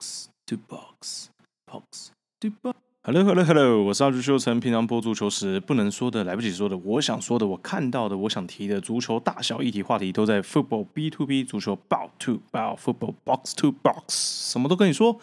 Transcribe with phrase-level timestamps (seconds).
[0.00, 1.28] box to box
[1.66, 2.76] box to box。
[3.02, 4.58] Hello Hello Hello，我是阿朱修成。
[4.58, 15.18] 平常播足球时不能说的、来不及说的，我想说的、我看到的、我想提的足球大小议题话题，都在 Football B to B 足球 Bout to Bout Football Box to Box，什么都跟你说。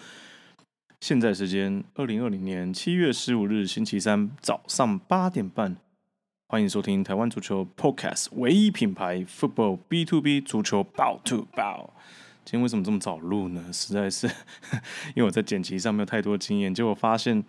[1.01, 5.77] 现在时间二零二零年七月十五日星期三早上八点半，
[6.47, 11.89] 欢迎收听台湾足球 Podcast 唯一品牌 Football B to B 足球 Bout to Bow。
[12.47, 13.61] 今天为什么这么早录呢？
[13.73, 14.25] 实在是
[15.13, 17.43] 因为我在剪辑上没有太多经验，结果发现，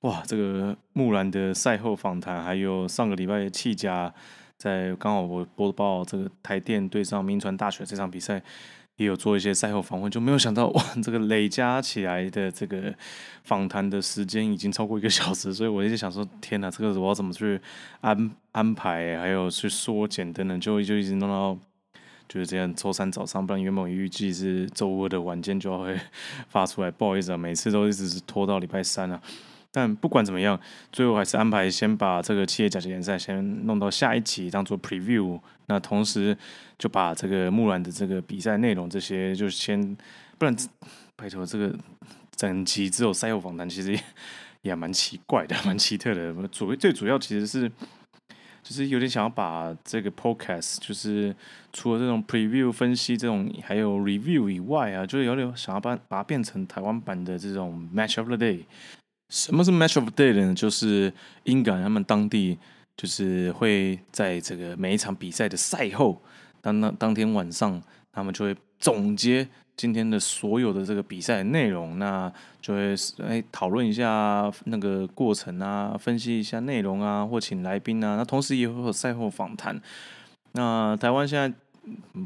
[0.00, 4.14] 哇，这个木兰的赛后访谈，还有上个礼拜的弃甲，
[4.56, 8.42] 在刚好我播报这个台电对上民传大学这场比赛，
[8.96, 12.94] 也有做一些赛后访问，就没有想到哇， 这个累加起来的这个
[13.44, 17.60] 访谈的时间已经超过一个小时，所以我一直想说，天哪，这个我要怎么去
[18.00, 21.58] 安安排，还有去缩减等等，就就一直弄到。
[22.28, 25.98] 就是这样，周三早上，不然原本预计是周二的晚间就会
[26.48, 26.90] 发出来。
[26.90, 29.20] 不好意思啊，每次都一直是拖到礼拜三啊。
[29.70, 30.58] 但不管怎么样，
[30.90, 35.38] 最后还是安排先把这个企业甲级联赛先弄到下一期当做 preview。
[35.66, 36.36] 那同时
[36.78, 39.96] 就把这个木兰的这个比赛内容这些就先，
[40.38, 40.56] 不然
[41.14, 41.72] 拜托这个
[42.34, 43.98] 整集只有赛后访谈，其实
[44.62, 46.34] 也蛮奇怪的，蛮奇特的。
[46.48, 47.70] 主最主要其实是。
[48.68, 51.32] 就是有点想要把这个 podcast，就是
[51.72, 58.64] 除了这种 preview 分析这种，还有 review 以外啊，就是有点想要把把它变成台湾版的这种 match of the day。
[59.28, 60.52] 什么是 match of the day 呢？
[60.52, 61.12] 就是
[61.44, 62.58] 英港他们当地
[62.96, 66.20] 就是会在这个每一场比赛的赛后，
[66.60, 69.46] 当当当天晚上，他们就会总结。
[69.76, 79.80] 今天的所有的这个比赛内容，那就会哎讨论一下那个过程啊，分析一下内容啊，或请来宾啊，那同时也会有赛后访谈。
[80.52, 81.56] 那台湾现在。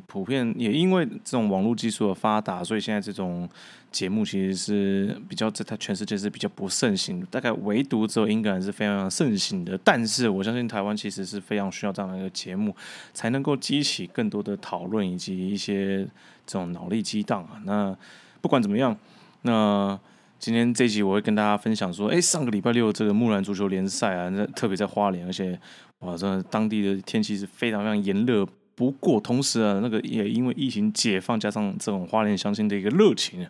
[0.07, 3.47] 普遍也因为这种网络技术的发达，所以现在这种
[3.91, 9.79] 节目其实是比较在它全世界是比较不盛行，大概唯独只有英格兰是非常盛行的。
[9.83, 12.75] 但是我相信台湾其实是非常需要这样的一个节目，
[13.13, 16.05] 才能够激起更多的讨论以及一些
[16.47, 17.61] 这种脑力激荡啊。
[17.65, 17.97] 那
[18.41, 18.97] 不管怎么样，
[19.43, 19.99] 那
[20.39, 25.59] 今天这一集我会跟大家分享说，哎，上个礼拜六这个木兰足球联赛啊，那特别在花莲，而且
[25.99, 28.47] 哇，这当地的天气是非常非常炎热。
[28.81, 33.47] 不过，同时啊，那个也因为疫情解放，加上这种花莲相亲的一个热情，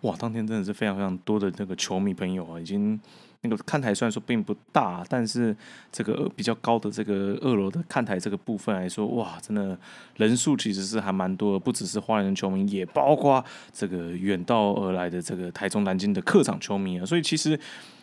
[0.00, 2.98] 哇，当天真的是非常非常多的那个球迷朋友啊，已经
[3.42, 5.56] 那个看台虽然说并不大，但是
[5.92, 9.78] 这个比较高的这个二楼的看台这个部分来说，哇，真的
[10.16, 17.50] 人数其实是还蛮多的，不只是花莲球迷，也包括这个远道而来的这个台中南京的客场球迷啊，所以其实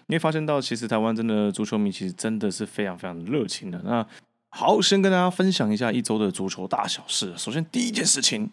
[0.06, 4.08] 你会发现到，其实台湾真的足球迷其实真的是非常非常热情的那。
[4.52, 7.34] 好，先跟大家分享一下一周的足球大小事。
[7.38, 8.50] 首先，第一件事情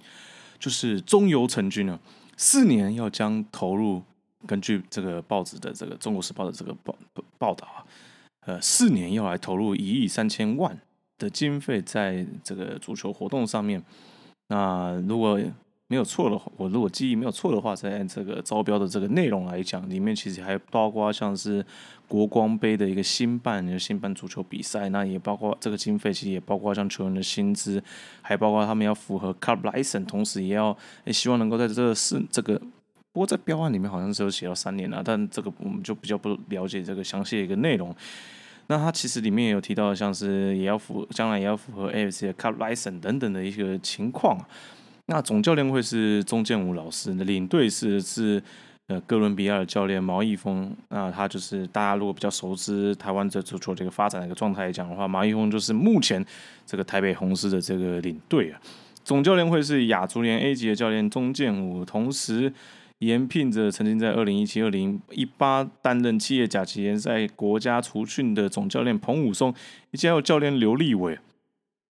[0.58, 1.98] 就是中游成军了，
[2.36, 4.02] 四年要将投入，
[4.46, 6.94] 根据这个报纸的这个《中国时报》的这个报
[7.38, 7.84] 报道啊，
[8.40, 10.78] 呃，四年要来投入一亿三千万
[11.18, 13.82] 的经费在这个足球活动上面。
[14.48, 15.40] 那如果
[15.88, 21.64] 没有错的话，我如果记忆没有错的话，在这个招标的这个内容来讲，里面其实还包括像是
[22.08, 27.80] 国光杯的一个新办的新办足球比赛，那也包括这个经费，其实也包括像球员的薪资，
[28.20, 32.58] 还包括他们要符合 club license，同时也要也希望能够在这个是这个，
[33.12, 37.94] 不过在标案里面好像是有写到三年了，但这个我们就比较不了解这个详细的一个内容。
[38.66, 44.36] 那它其实里面也有提到，像是也要符将来也要符合 AFC 的 club license 等等的一个情况。
[45.06, 48.42] 那总教练会是钟建武老师，领队是是
[48.88, 50.76] 呃哥伦比亚的教练毛义峰。
[50.88, 56.24] 那他就是大家如果比较熟知台湾这足球这个发展的一个状态来讲的话，毛义峰就是目前
[56.66, 58.60] 这个台北红狮的这个领队啊。
[59.04, 62.52] 总教练会是亚足联 A 级的教练钟建武，同时
[62.98, 69.54] 延聘着曾经在二零一七、二零一八担任企业甲级联赛国家除训的总教练彭武松，
[69.92, 71.16] 以及还有教练刘立伟。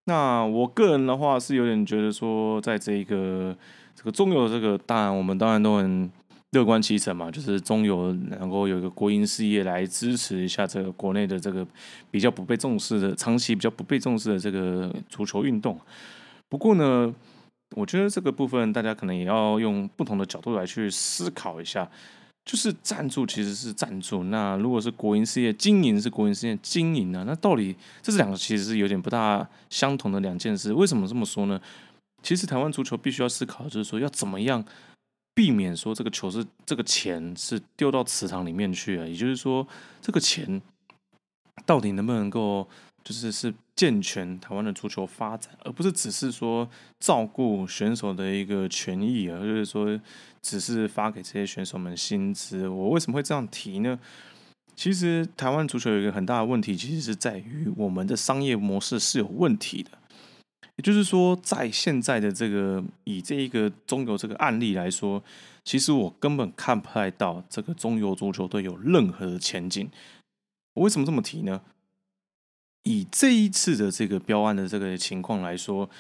[0.09, 3.57] 那我个人的话是有点觉得说，在这个
[3.95, 6.11] 这个中游这个，当然我们当然都很
[6.53, 11.67] 乐观其成嘛，就是中游能够有一个国营事业来支持一下这个国内的这个
[12.11, 15.79] 比较不被重视的、长期比较不被重视的这个足球运动。
[16.49, 17.13] 不过呢，
[17.75, 21.91] 我觉得这个部分大家可能也要用不同的角度来去思考一下。
[22.47, 30.73] 就是赞助其实是赞助，那如果是国营事业经营是国营事业经营啊，那到底这是两个其实是有点不大相同的两件事。
[30.73, 31.61] 为什么这么说呢？
[32.23, 34.65] 其实台湾足球必须要思考，就是说要怎么样
[35.35, 39.67] 避免说这个球是这个钱是丢到池塘里面去啊，也就是说
[40.01, 40.63] 这个钱
[41.65, 42.67] 到底能不能够
[43.03, 46.69] 就是是健全台湾的足球发展，而不是只是说
[47.01, 50.01] 照顾选手的一个权益，啊就是说
[50.47, 52.69] 只是发给这些选手们薪资。
[52.69, 53.99] 我为什么会这样提呢？
[54.77, 59.91] 其实台湾足球有一个很大的问题，其实是在于我们的商业模式是有问题的。
[60.77, 65.21] 也就是说，在现在的这个以这一个中游这个案例来说，
[65.65, 69.91] 其实我根本看不太到这个中游足球队有任何的前景。
[70.75, 71.61] 我为什么这么提呢？
[72.85, 75.91] 以这一次的这个标案的这个情况来说，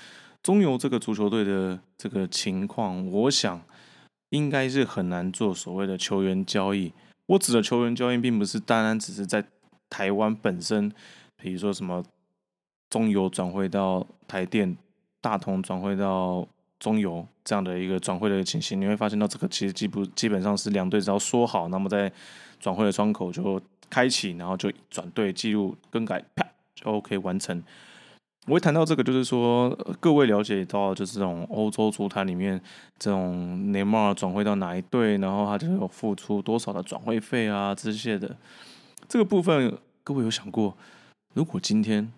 [0.40, 3.60] 中游这个足球队的这个情况，我想
[4.31, 6.93] 应该是很难做所谓的球员交易。
[7.26, 9.44] 我指的球员交易，并不是单单只是在
[9.90, 10.93] 台湾本身，
[11.37, 12.05] 比如说什么
[12.88, 14.76] 中游转会到台电、
[15.20, 16.46] 大同转会到
[16.78, 18.81] 中游这样的一个转会的情形。
[18.81, 22.12] 你会发现到这个其实基不基本上是两队只要说好，那么在
[22.61, 27.62] 转会的窗口就开启，然后就转队记录更改，啪就 OK 完成。
[28.46, 32.60] 我会谈到这个，就是说各位了解到，就是这种欧洲足坛里面，
[32.96, 38.37] 这种内马尔转会到哪一队，然后他就有付出多少的转会费啊这些的。
[39.08, 40.76] 这个部分，各位有想过，
[41.34, 42.08] 如果今天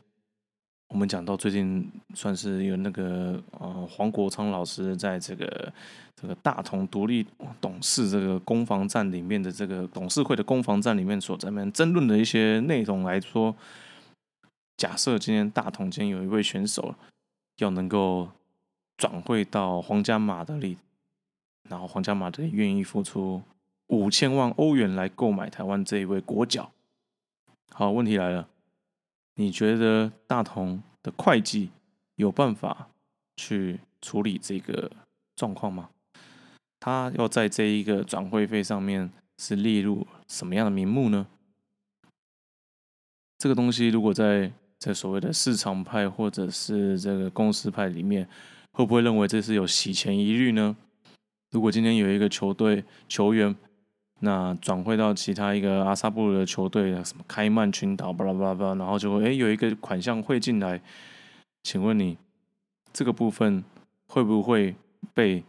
[0.88, 5.72] 我们讲到最近算是有那个呃黄国昌老师在这个
[6.14, 7.26] 这个大同独立
[7.58, 13.56] 董事这个攻防战里面的这个董事会的攻防战里面所在面争论的一些内容来说。
[14.78, 16.94] 假设今天大同间有一位选手
[17.56, 18.30] 要能够
[18.96, 20.78] 转会到皇家马德里，
[21.68, 23.42] 然后皇家马德里愿意付出
[23.88, 26.70] 五千万欧元来购买台湾这一位国脚。
[27.72, 28.48] 好，问题来了，
[29.34, 31.70] 你觉得大同的会计
[32.14, 32.88] 有办法
[33.36, 34.92] 去处理这个
[35.34, 35.90] 状况吗？
[36.78, 41.26] 他要在这一个转会费上面是列入什么样的名目呢？
[43.36, 48.28] 这个东西如果在在所谓的市场派或者是这个公司派里面，
[48.70, 50.76] 会不会认为这是有洗钱疑虑呢？
[51.50, 53.54] 如果今天有一个球队球员，
[54.20, 60.80] 那转会到其他一个阿萨布鲁的球队，什么开曼群岛，巴拉巴拉巴拉，然后就会诶有一个款项汇进来，
[61.64, 62.16] 请问你
[62.92, 63.64] 这个部分
[64.06, 64.76] 会不会
[65.12, 65.42] 被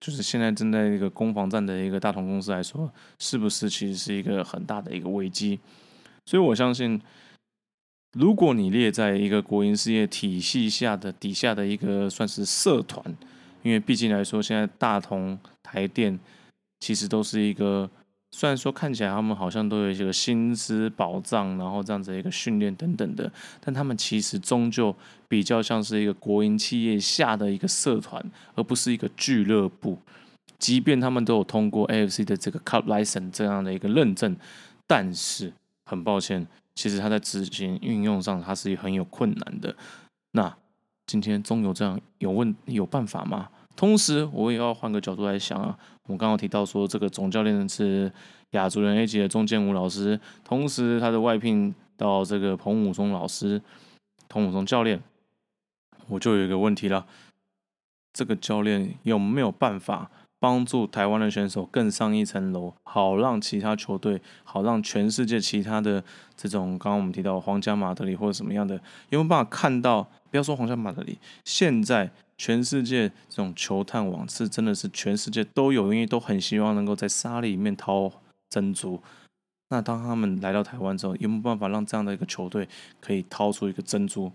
[0.00, 5.60] 就是现在正在一个攻防战的一个大同公司来说，是不是其实是一个很大的一个危机？
[6.26, 7.00] 所以我相信。
[8.12, 13.02] 如果你列在一个国营事业体系下的底下的一个算是社团，
[13.62, 16.18] 因为毕竟来说，现在大同、台电
[16.80, 17.88] 其实都是一个，
[18.32, 24.94] 虽然说看起来他们好像都有一个薪资保障，然后这样子一个训练等等的，但他们其实终究
[25.26, 28.22] 比较像是一个国营企业下的一个社团，
[28.54, 29.98] 而不是一个俱乐部。
[30.58, 34.36] 即便他们都有通过 AFC 的这个 Cup License 这样的一个认证，
[34.86, 35.52] 但是
[35.86, 36.46] 很抱歉。
[36.74, 39.74] 其实它在执行运用上，它是很有困难的。
[40.32, 40.56] 那
[41.06, 43.48] 今天中游这样有问有办法吗？
[43.76, 45.78] 同时，我也要换个角度来想啊。
[46.04, 48.12] 我刚刚提到说，这个总教练是
[48.50, 53.60] 亚足联 A 级的钟建武老师，同时他的外聘到这个彭武松老师、
[54.28, 55.02] 彭武松教练，
[56.08, 57.06] 我就有一个问题了：
[58.12, 60.10] 这个教练有没有办法？
[60.42, 66.02] 帮助台湾的选手更上一层楼，好让其他球队，好让全世界其他的
[66.36, 68.74] 这种，刚刚我们提到皇家马德里或者什么样的，
[69.10, 70.02] 有没有办法看到？
[70.32, 78.10] 不要说皇家马德里，现在全世界这种球探网是真的是全世界都有，因为都很希望能够在沙里面掏
[78.50, 79.00] 珍珠。
[79.68, 82.68] 那当他们来到台湾之后，有没有办法让这样的一个球队
[83.00, 84.32] 可以掏出一个珍珠？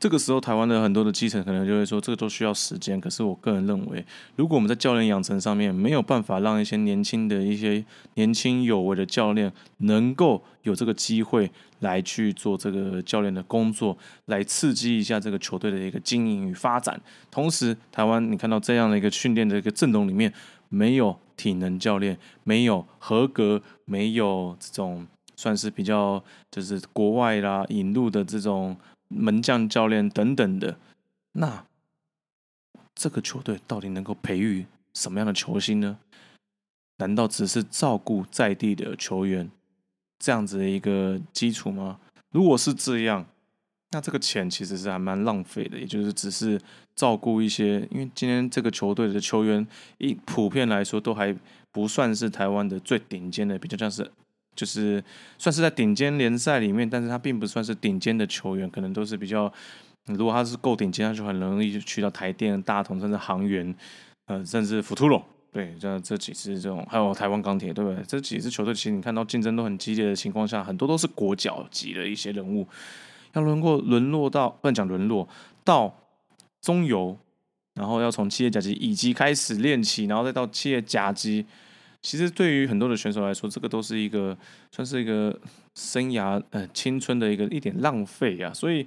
[0.00, 3.00] 这个时候，台湾的很多的基层可能就会说，这个都需要时间。
[3.00, 4.04] 可是我个人认为，
[4.36, 7.82] 如果我们在教练养成上面没有办法让一些年轻的一些
[8.14, 13.96] 年轻有为的教练能够有这个机会来去做这个教练的工作，
[14.26, 17.00] 来刺激一下这个球队的一个经营与发展。
[17.30, 20.30] 同时，台湾你看到这样的一个训练的一个阵容里面，
[20.68, 28.76] 没有体能教练，没有合格，没有这种算是比较就是国外啦引入的这种。
[29.14, 30.78] 门将、教练等等的，
[31.32, 31.64] 那
[32.94, 35.98] 这个球队到底能够培育什么样的球星呢？
[36.98, 39.50] 难道只是照顾在地的球员
[40.18, 41.98] 这样子的一个基础吗？
[42.30, 43.26] 如果是这样，
[43.90, 45.78] 那这个钱其实是还蛮浪费的。
[45.78, 46.60] 也就是只是
[46.94, 49.66] 照顾一些，因为今天这个球队的球员
[49.98, 51.36] 一普遍来说都还
[51.72, 54.10] 不算是台湾的最顶尖的，比较像是。
[54.54, 55.02] 就是
[55.38, 59.52] 算是在顶尖联赛里面，但是他并不算是顶尖的球员，可能都是比较，
[60.06, 63.74] 如果他是够顶尖，他就很容易去到台电、大同，甚至航员，
[64.26, 68.02] 呃，甚至福图罗，对，这这几支这种，还有台湾钢铁，对不对？
[68.06, 72.66] 这几支球队其实你看到竞争都很激烈的情况下，很多都是国脚级的一些人物。
[73.32, 75.28] 要能够沦落到不能讲沦落
[75.64, 75.92] 到
[76.60, 77.18] 中游，
[77.74, 81.44] 然后要从企业甲级乙级开始练起，然后再到企业甲级。
[82.04, 84.36] 其实对于很多的选手来说，这个都是一个
[84.70, 85.34] 算是一个
[85.74, 88.52] 生涯呃青春的一个一点浪费啊。
[88.52, 88.86] 所以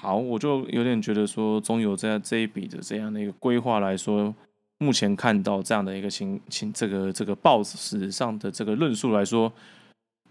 [0.00, 4.34] 好，我就有点觉得说，中游在这一笔的这样的一个规划来说，
[4.78, 9.52] 目前看到这样的一个情情这个这个报纸上的这个论述来说，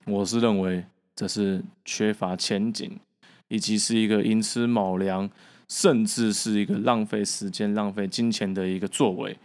[0.05, 0.83] 我是认为
[1.15, 2.99] 这是缺乏前景，
[3.47, 5.29] 以及是一个寅吃卯粮，
[5.69, 9.37] 甚至是一个浪费时间、浪费金钱的一个作为。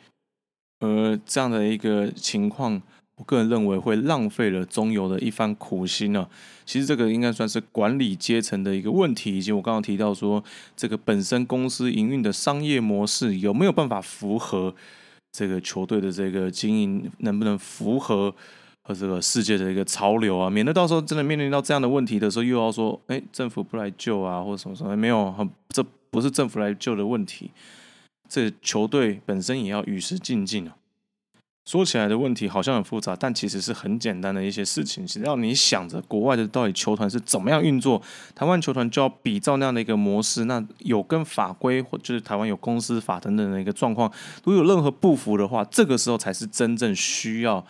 [0.81, 2.81] 而这样的一个情况，
[3.17, 6.29] 我个人认为会浪费了中游的一番苦心呢。
[6.65, 10.43] 其实这个应该算是管理阶层的一个问题，以及我刚刚提到说，
[10.77, 14.75] 这个本身公司营运的商业模式有没有办法符合
[15.33, 18.33] 这个球队的这个经营，能不能符合
[18.83, 20.49] 和这个世界的一个潮流啊？
[20.49, 24.97] 免得到时候真的面临到这样的问题的时候，又要说，哎，政府不来救啊，或者什么什么？
[24.97, 25.35] 没有，
[25.71, 27.51] 这不是政府来救的问题。
[28.29, 30.75] 这球队本身也要与时俱进啊。
[31.65, 35.07] 说起来的问题好像很复杂，但其实是很简单的一些事情。
[35.07, 38.01] 只要你想着国外的到底球团是怎么样运作，
[38.35, 40.47] 台湾球团就要比照那样的一个模式。
[40.47, 44.11] 那有跟法规或就是台湾有公司法等等的一个状况，
[44.45, 47.67] 如果有任何不符的话，这个时候才是真正需要。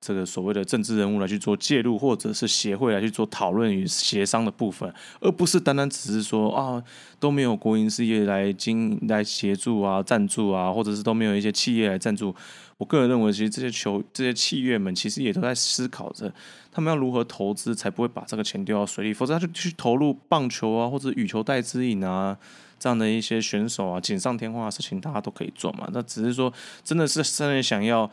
[0.00, 6.82] 这个所谓的政治人物来去做介入，或者是协会来去做讨论与协商的部分，而不是单单只是说啊
[7.18, 12.34] 都没有国营事业来经来协助啊赞助啊，或者是都没有一些企业来赞助。
[12.76, 16.32] 我个人认为，其实这些球这些企业们其实也都在思考着，
[16.70, 22.38] 他们要如何投资才不会把这个钱丢到水里，否则他就去投入棒球啊或者羽球代之引啊
[22.78, 25.88] 这样的一些选手啊锦上添花的事情，大家都可以做嘛。
[25.92, 26.52] 那只是说，
[26.84, 28.08] 真的是真的想要。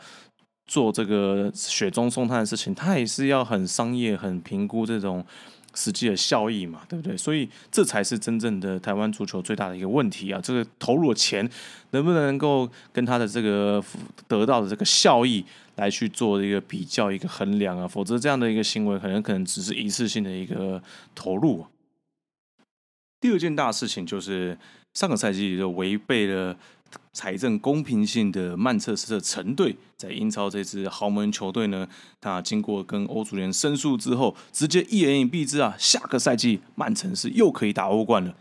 [0.66, 5.24] 做这个雪中送炭的事情，他也是要很商业、很评估这种
[5.74, 7.16] 实际的效益嘛，对不对？
[7.16, 10.40] 所以这才是真正的台湾足球最大的一个问题啊！
[10.42, 11.48] 这个投入的钱
[11.90, 13.82] 能不能够跟他的这个
[14.26, 15.44] 得到的这个效益
[15.76, 17.86] 来去做一个比较、一个衡量啊？
[17.86, 20.82] 否则这样的一个行为，可能可能只是一次性的一个
[21.14, 21.64] 投入。
[23.20, 24.58] 第二件大事情就是
[24.94, 26.56] 上个赛季就违背了。
[27.16, 31.88] 财政公平性的曼彻斯特城队在英超这支豪门球队呢，
[32.20, 38.36] 他经过跟欧足联申诉之后，直接一言以蔽之啊，下个赛季曼城是又可以打欧冠了。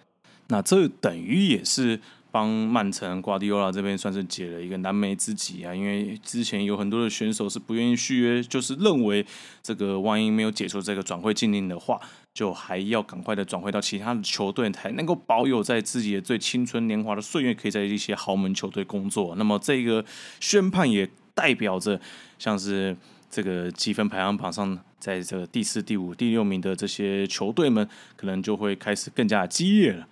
[0.48, 2.02] 那这等于也是
[2.32, 9.26] 帮曼城瓜迪奥拉这边算是解了一个燃眉之急啊，因为之前有很多的选手是不愿意续约，就是认为
[9.64, 11.98] 这个万一没有解除这个转会禁令的话。
[12.36, 19.34] 就还要赶快的转会到其他的球队，才能够保有在自己的最青春年华的岁月，可以在一些豪门球队工作。
[19.38, 20.04] 那么这个
[20.42, 21.98] 宣判也代表着，
[22.38, 22.96] 像是
[23.32, 27.88] 这个积分排行榜上，在这个第四、第五、第六名的这些球队们，
[28.18, 30.06] 可能就会开始更加激烈了。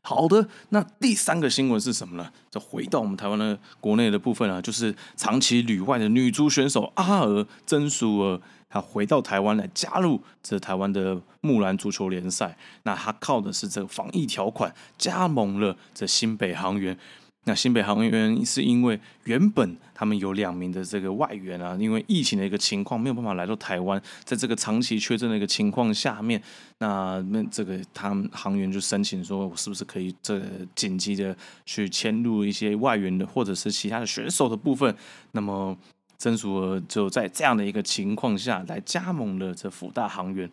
[0.00, 2.32] 好的，那第三个新闻是什么呢？
[2.50, 8.40] 就回到我们台湾的国内的部分啊，就是长期旅外的女足选手阿尔曾淑儿。
[8.72, 16.96] 他回到台湾来加入这台湾的木兰足球联赛，那他靠的是这个防疫条款加盟了这新北航员。
[17.44, 26.40] 那新北航员是因为原本他们有两名的这个外援啊，因为疫情的一个情况没有办法来到台湾，在这个长期缺阵的一个情况下面，
[26.78, 30.40] 那那这个他们航员就申请说，我是不是可以这
[30.76, 31.36] 紧急的
[31.66, 34.96] 去迁入一些外援的或者是其他的选手的部分？
[35.32, 35.76] 那么。
[36.22, 40.48] 曾淑儿就在这样的一个情况下来加盟了这福大航员。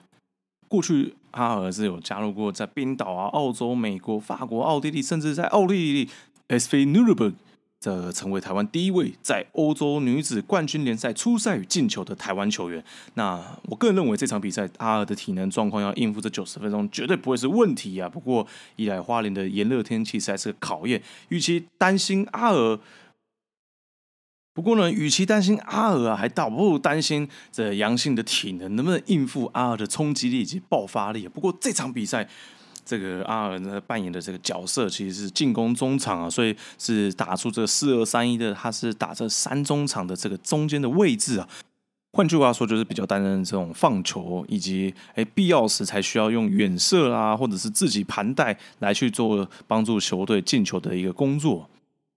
[0.68, 6.10] 过去阿尔是有加入过在冰岛啊、澳洲、美国、法国、奥地利，甚至在奥地利
[6.48, 7.36] SV n u r e b e r g
[7.80, 12.84] 这成为台湾第一位在欧洲女子冠军联赛出赛与进球的台湾球员。
[13.14, 18.10] 那我个人认为这场比赛阿尔的体能状况要应付这九十分钟绝对不会是问题啊。
[18.10, 22.80] 不过一来花莲的炎热天气实在是个考验，与其担心阿尔。
[24.60, 31.26] 不过呢，与其担心阿尔啊，还倒不如担心这阳性的体能能不能应付阿尔的冲击力以及爆发力。
[31.30, 32.28] 不过这场比赛，
[32.84, 41.48] 这个阿尔呢扮演的这个角色其实是进攻中场啊，所以是打出这四二三一的，他是打这三中场的这个中间的位置啊。
[42.12, 51.70] 换句话说，就是比较担任这种放球，以及哎必要时才需要用远射啦，或者是自己盘带来去做帮助球队进球的一个工作。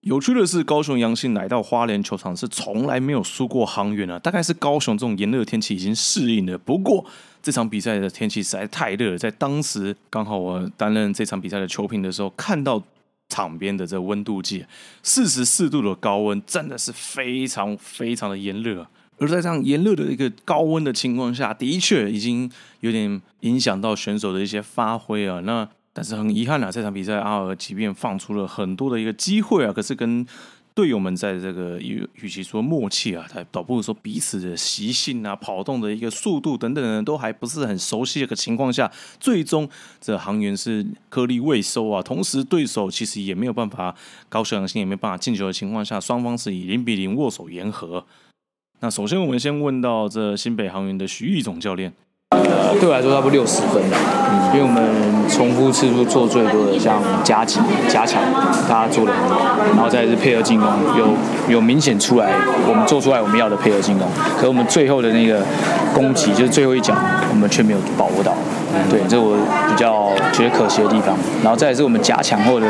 [0.03, 6.59] 有趣的是，高雄阳信来到花莲球场是从来没有输过航员啊，大概是高雄这种炎热天气已经适应了。
[6.59, 7.05] 不过
[7.41, 12.83] 这场比赛的天气实在太热了，在当时刚好我担任这场比赛的球评的时候，看到
[13.29, 14.67] 场边的这温度计，
[15.05, 18.85] 四十四度的高温，真的是非常非常的炎热。
[19.19, 25.39] 而在这样炎热的一个高温的情况下，的确已经有点影响到选手的一些发挥啊。
[25.45, 30.27] 那但是很遗憾啊，这场比赛阿尔即便放出了很多的一个机会啊，可是跟
[30.75, 39.69] 队友们在这个与与其说默契啊，他倒不如说彼此的习性啊、跑动的一个速度等等的都还不是很熟悉的一个情况下，最终
[40.01, 42.03] 这航员是颗粒未收啊。
[42.03, 43.95] 同时对手其实也没有办法
[44.31, 48.07] 高雄阳性也没办法进球的情况下，双方是以零比零握手言和。
[48.81, 51.93] 那首先我们先问到这新北航员的徐毅总教练。
[52.81, 53.83] 对我来说差不多六十分
[54.31, 54.83] 嗯，因为我们
[55.29, 58.21] 重复次数做最多的，像加急、加强，
[58.69, 59.37] 大家做的很多，
[59.75, 61.09] 然后再是配合进攻，有
[61.55, 62.33] 有明显出来，
[62.69, 64.07] 我们做出来我们要的配合进攻，
[64.39, 65.43] 可我们最后的那个
[65.95, 66.95] 攻击就是最后一脚，
[67.31, 68.33] 我们却没有把握到，
[68.91, 69.37] 对，这我
[69.69, 71.17] 比较觉得可惜的地方。
[71.43, 72.67] 然后再是我们加强后的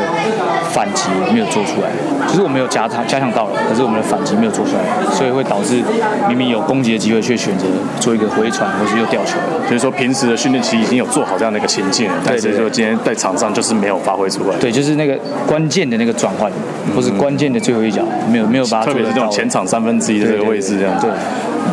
[0.71, 1.89] 反击没有做出来，
[2.27, 5.81] 就是我们有加强加强到了，可是我们的反击没有做出来，所以会导致
[6.27, 7.65] 明明有攻击的机会，却选择
[7.99, 9.37] 做一个回传或是又掉球。
[9.67, 14.57] 所以说，平时的训练期已经有做好这样的一个情境了，但是说今天在场上就是没有发挥出来。
[14.59, 15.17] 对，就是那个
[15.47, 16.51] 关键的那个转换，
[16.95, 20.99] 或是关键的最后一脚，没有没有把它特别是这种前场三分之一的这个位置这样。
[20.99, 21.09] 对，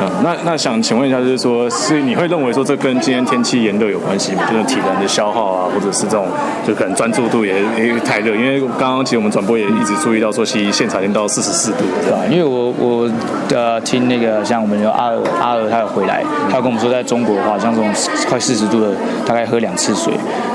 [0.00, 6.26] 嗯，那那想请问一下，就是说，是你会认为说这跟今天天气炎热有关系就是体能的消耗啊，或者是这种
[6.66, 8.34] 就可能专注度也也太热？
[8.34, 12.18] 因为刚刚其实我们转播也一直注意到说，其实现场已经到四十四度，对吧？
[12.30, 13.10] 因为我我
[13.54, 17.90] 呃听那个像我们有阿尔阿尔，他有回来，他有跟我们说，在中国的话，像这种
[18.28, 18.92] 快四十度的，
[19.26, 20.12] 大概喝两次水，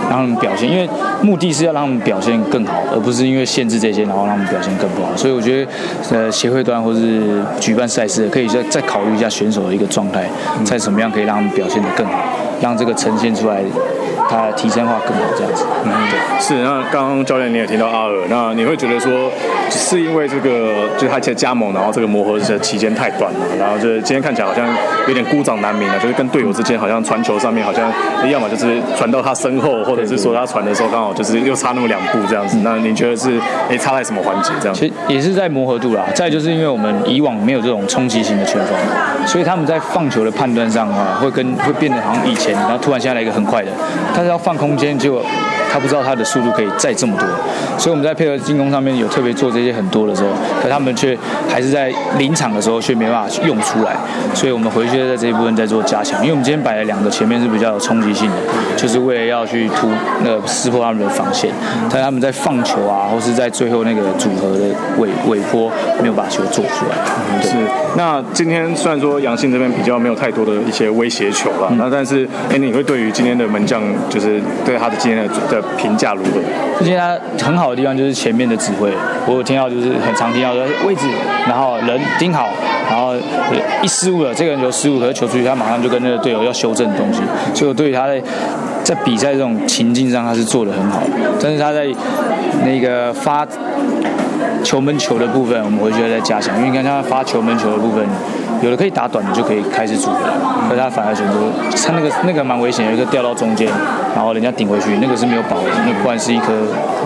[0.09, 0.69] 让他们表现。
[0.69, 0.87] 因为
[1.21, 5.15] 目的是要让他们表现更好，而不是因为限制这些，然后让他们表现更不好。
[5.15, 5.71] 所以我觉得，
[6.11, 10.25] 呃，协会端或是举办赛事，可以再再考虑一下选手的一个状态，
[10.63, 12.19] 在什么样可以让他们表现得更好，
[12.61, 13.63] 让这个呈现出来。
[14.29, 16.63] 它提升化更好这样子，嗯，对，是。
[16.63, 19.31] 那刚刚教练你也听到阿尔，那你会觉得说，
[19.69, 24.65] 是因为这个就是他其实加盟，然后这个磨合的期间太短了，然后就是今天看起来好像
[25.07, 27.91] 有点孤掌难鸣啊，就是跟队友之间好像传球上面好像，
[28.29, 32.57] 要么就是传到他身后，或者是说他传的时候刚好就是又差那么两步这样子。
[32.63, 33.39] 那你觉得是
[33.69, 34.73] 诶差在什么环节这样？
[34.73, 36.03] 其实也是在磨合度啦。
[36.15, 38.75] 再就是因为我们以往没有这种冲击型的前锋，
[39.27, 43.69] 所以他们在放球的判断上啊，会跟会变得好像以前，然后突然下来一个很快的。
[44.15, 45.21] 他是要放空间，结果
[45.71, 47.27] 他不知道他的速度可以再这么多，
[47.77, 50.29] 所以我们在配合进攻上面有特别做这些很多的时候，
[50.61, 51.17] 可他们却
[51.49, 53.95] 还是在临场的时候却没办法用出来，
[54.33, 58.35] 所以我们回去在这一部分在做加强，因为我们今天摆了两个前面是比较有冲击性的，
[58.75, 59.89] 就是为了要去突
[60.23, 61.51] 那个撕破他们的防线，
[61.91, 64.65] 但他们在放球啊，或是在最后那个组合的
[64.97, 66.95] 尾尾波没有把球做出来。
[67.41, 67.55] 是，
[67.97, 73.75] 那今天虽然说杨信这边比较没有太多的一些威胁球了，那但是哎，你会对于今天的门将？
[74.09, 76.39] 就是对他的今天的的评价如何？
[76.79, 78.91] 今天他很好的地方就是前面的指挥，
[79.25, 81.07] 我有听到就是很常听到说位置，
[81.47, 82.49] 然后人盯好，
[82.89, 83.15] 然后
[83.81, 87.21] 一失误了，这个人球失误，可是球出去，他马上就跟那个队友要修正东西。
[87.53, 88.21] 所以我对于他在
[88.83, 91.01] 在比赛这种情境上，他是做的很好。
[91.41, 91.87] 但是他在
[92.65, 93.47] 那个发
[94.63, 98.05] 球门球的部分，我们回去再加强，因为你看他发球门球的部分。
[98.61, 100.17] 有的可以打短你就可以开始组了，
[100.69, 101.33] 可他反而选择
[101.85, 103.67] 他那个那个蛮危险，有一个掉到中间，
[104.15, 106.47] 然后人家顶回去，那个是没有保的，那不然是一颗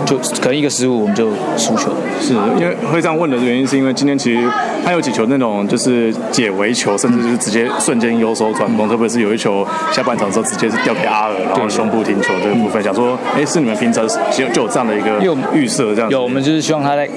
[0.06, 1.92] 就可能一个失误我们就输球。
[2.20, 4.48] 是因为会这样问的原因，是因为今天其实
[4.84, 15.18] 他有几球那种就是解围球，甚至就是直接瞬间右手转攻，特别是有一球下半场的时候直接是掉给阿尔，然后胸部停球这个部分，想说，哎，是你们平常就就有这样的一个
[15.52, 16.10] 预设这样？
[16.10, 17.08] 有，我们就是希望他在。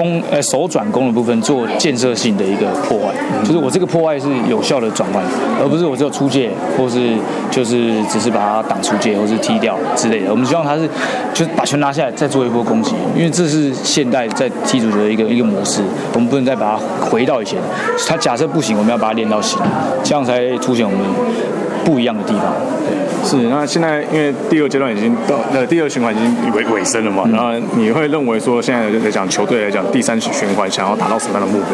[0.00, 5.22] 攻呃手转攻的部分做建设性的一个破坏，就是我这个破坏是有效的转换，
[5.60, 7.14] 而不是我只有出界，或是
[7.50, 10.30] 就是只是把它挡出界，或是踢掉之类的。
[10.30, 10.88] 我们希望他是
[11.34, 15.82] 就是把球拿下来再做一波攻击，因为这是现代在踢足球的一个一个模式，
[16.14, 17.58] 我们不能再把它回到以前。
[18.08, 19.60] 他假设不行，我们要把它练到行，
[20.02, 21.00] 这样才凸显我们
[21.84, 22.54] 不一样的地方。
[22.88, 23.09] 对。
[23.24, 31.70] 是，那现在因为第二阶段已经到，那第二循环已经尾尾声了嘛，然后你会认为说现在来讲球队来讲第三循环想要达到什么样的目标？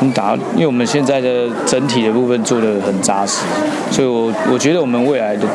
[0.00, 3.44] 嗯，打，因为我们现在的整体的部分做的很扎实，
[3.90, 5.46] 所以我我觉得我们未来的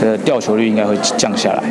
[0.00, 1.62] 的掉球率应该会降下来。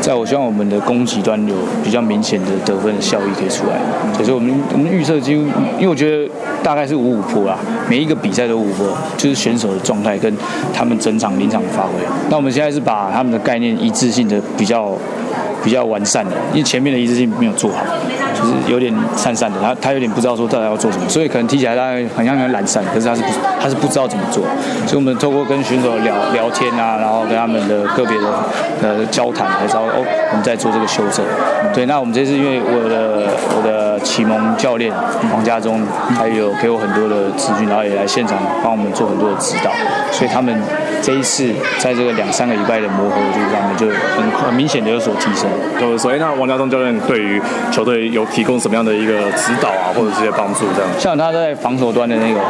[0.00, 3.76] 在我希望我们的攻击端有比较明显的得分的效益可以出来，
[4.16, 5.42] 可是我们我们预测几乎，
[5.76, 6.30] 因为我觉得
[6.62, 7.56] 大概是五五坡啦，
[7.88, 10.32] 每一个比赛都五坡，就是选手的状态跟
[10.74, 11.90] 他们整场临场的发挥。
[12.28, 14.92] 那我们现在是把他们的概念一致性的比较
[15.62, 17.84] 比较完善的，因为前面的一致性没有做好。
[18.42, 23.28] 就是有点散散的，他他有点不知道说到底要做什么，所以可能踢起来他很像有点懒散，可是他是不
[23.60, 24.44] 他是不知道怎么做，
[24.86, 28.26] 所以我们透过跟选手聊聊天啊，然后跟他们的个别的
[28.82, 31.24] 呃交谈，才知道哦，我们在做这个修正。
[31.72, 34.92] 对，那我们这次因为我的我的启蒙教练
[35.30, 35.80] 黄家忠，
[36.18, 39.70] 还有给我很多的资讯，然后也来现场帮我们做很多的指导，
[40.10, 40.54] 所以他们
[41.00, 45.48] 这一次在这个两三个礼拜的磨合度上面，就很很明显的有所提升。
[45.80, 50.66] 就是说，哎，那王家忠教练对于球队有提供什么样的一个指导啊，或者这些帮助？
[50.74, 52.40] 这样，像他在防守端的那个。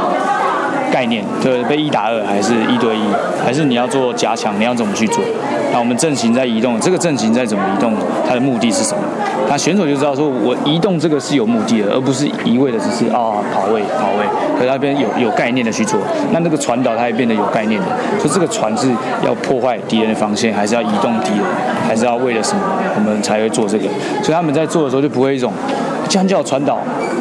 [0.93, 3.03] 概念就是被一打二还是一对一，
[3.43, 5.25] 还是你要做加强，你要怎么去做？
[5.73, 7.95] 那我们阵型在移动，这个阵型在怎么移动？
[8.29, 9.03] 它的目的是什么？
[9.49, 14.27] 那选手就知道说，我移动这个是有目的的，而不是一味的只是啊跑位跑位。
[14.57, 15.99] 可是那边有有概念的去做，
[16.31, 17.87] 那那个传导它也变得有概念的，
[18.21, 18.89] 说这个船是
[19.25, 21.45] 要破坏敌人的防线，还是要移动敌人，
[21.87, 22.63] 还是要为了什么？
[22.95, 23.85] 我们才会做这个。
[24.23, 25.53] 所以他们在做的时候就不会一种。
[26.13, 26.77] 将叫传导，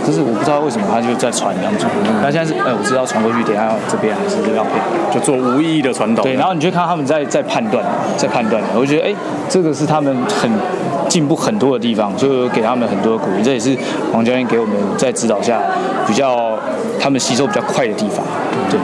[0.05, 1.85] 就是我不知道为什么他就在传这样子。
[2.21, 4.71] 他现在是，呃，我知道传过去，等下要这边还是这要配，
[5.13, 6.21] 就做无意义的传导。
[6.21, 7.81] 对，然后你就看他们在在判断，
[8.17, 8.61] 在判断。
[8.75, 9.15] 我觉得，哎，
[9.47, 10.51] 这个是他们很
[11.07, 13.41] 进步很多的地方，所以给他们很多鼓励。
[13.41, 13.77] 这也是
[14.11, 15.61] 王教练给我们在指导下
[16.05, 16.59] 比较
[16.99, 18.25] 他们吸收比较快的地方。
[18.69, 18.77] 对。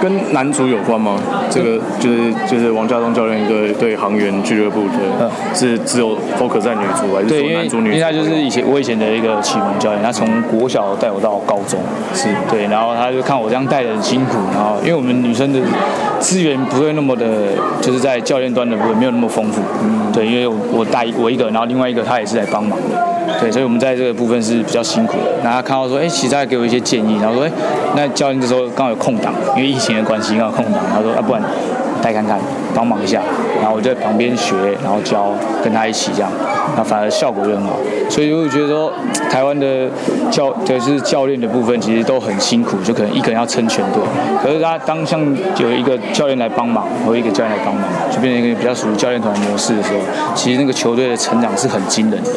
[0.00, 1.16] 跟男足有关吗？
[1.50, 7.90] 这个就是就是王家东教练对对航员俱乐部的，是只有 focus 在女足还是说男足女？
[7.90, 11.80] 因为他就是以前我以前的一个启蒙教练，他从国小带我到高中，
[12.14, 15.58] 是对，然后他就看我这样带的很辛苦，然后因为我们女生的
[16.20, 17.26] 资源不会那么的，
[17.80, 22.96] 就是在教练端的部分没有那么丰富，嗯，对，因为我带我一个，然后另外一个他也是来帮忙的。
[23.40, 25.32] 对，所以我们在这个部分是比较辛苦的。
[25.42, 27.50] 然后看到说，哎，其实他给我一些建议，然后说，哎，
[27.96, 31.42] 那教练这时候刚好有空档，因为疫情的关系刚好空档，他说，啊，不然
[32.02, 32.38] 带看看，
[32.74, 33.20] 帮忙一下。
[33.60, 35.32] 然后我在旁边学，然后教，
[35.62, 36.30] 跟他一起这样。
[36.76, 37.76] 那反而效果就很好，
[38.08, 38.92] 所以我觉得说，
[39.28, 39.88] 台湾的
[40.30, 44.00] 教就是教练的部分，其实都很辛苦，就可能一个人要撑全队。
[44.42, 45.20] 可是他当像
[45.58, 49.98] 有一个教练来帮忙，或一个教练来帮忙，就变成一个比较属于教练团模式的时候，
[50.34, 52.30] 其实那个球队的成长是很惊人的，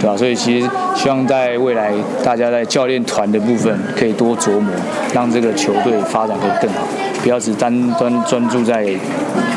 [0.00, 0.16] 对吧？
[0.16, 1.92] 所以其实希望在未来，
[2.22, 4.72] 大家在教练团的部分可以多琢磨，
[5.14, 6.86] 让这个球队发展会更好，
[7.22, 8.86] 不要只单专专注在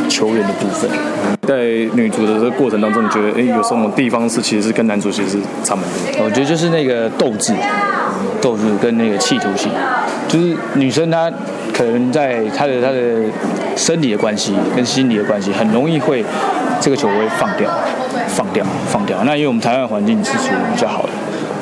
[0.08, 0.90] 球员的部分。
[1.48, 1.56] 在
[1.94, 5.84] 女足的这个过程当中，你觉得哎有什么地方是其实是跟男足其实是差蛮
[6.16, 6.26] 多？
[6.26, 7.54] 我觉得就是那个斗志，
[8.42, 9.70] 斗志跟那个企图心，
[10.28, 11.32] 就是女生她
[11.74, 13.24] 可能在她的她的
[13.76, 16.24] 生理的关系跟心理的关系，很容易会
[16.80, 17.70] 这个球会放掉，
[18.28, 19.24] 放掉，放掉。
[19.26, 21.10] 那因为我们台湾环境是属于比较好的。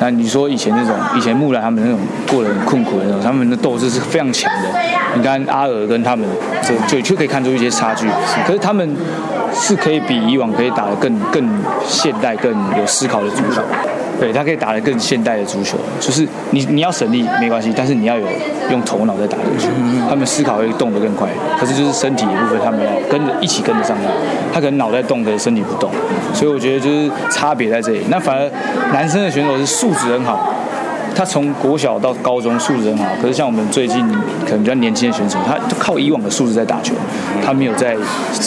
[0.00, 4.68] 那你说以前那种，以前木兰他们那种过得很困苦的那种，他们的斗志是非常强的。
[5.14, 6.26] 你看阿尔跟他们，
[6.62, 8.06] 就就就可以看出一些差距。
[8.46, 8.96] 可是他们
[9.54, 11.46] 是可以比以往可以打得更更
[11.86, 13.60] 现代、更有思考的足球。
[14.20, 18.24] 对他可以打得更现代的足球，就是你你要省力没关系，但是你要有
[18.70, 19.66] 用头脑在打足球。
[20.08, 24.10] 他们思考会动得更快，可是就是身体的部分，他们要跟着一起跟得上他。
[24.54, 25.90] 他可能脑袋动，可是身体不动，
[26.32, 28.02] 所以我觉得就是差别在这里。
[28.10, 28.48] 那反而
[28.92, 30.51] 男生的选手是素质很好。
[31.14, 34.00] 他从国小到高中素质很好，可是像我们最近
[34.44, 36.94] 可能比较年轻的选手，他就靠以往的素质在打球，
[37.44, 37.94] 他没有在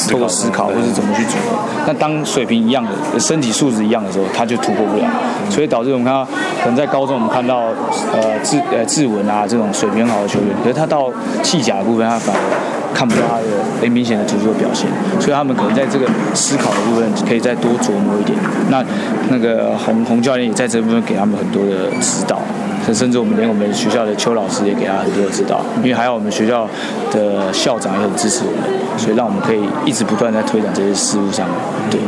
[0.10, 1.58] 透过思考或是怎么去组合。
[1.88, 5.06] 那当水平一样的、身体素质一样的时候，他就突破不了，
[5.50, 6.26] 所以导致我们看到
[6.64, 7.66] 可能在高中我们看到
[8.14, 11.12] 呃志呃志文啊这种水平很好的球员，可是他到
[11.44, 12.42] 弃甲的部分，他反而
[12.96, 13.46] 看不到他的
[13.82, 18.36] 很明显的突出的表现，所以他们可能在这个思考的部分可以再多琢磨一点。
[18.72, 18.82] 那
[19.30, 22.42] 那个洪洪教练也在这部分给他们很多的指导。
[22.94, 26.70] 甚至我们连我们学校的邱老师也给他很多的指导，因为还有我们学校
[27.12, 31.58] 的校长也很支持我们，所以让我们可以一直不断在推展这些事物上面。
[31.90, 32.00] 对，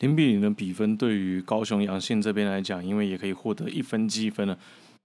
[0.00, 4.56] 零比零的比分对于高雄阳信这边来讲，因为也可以获得一分积分了。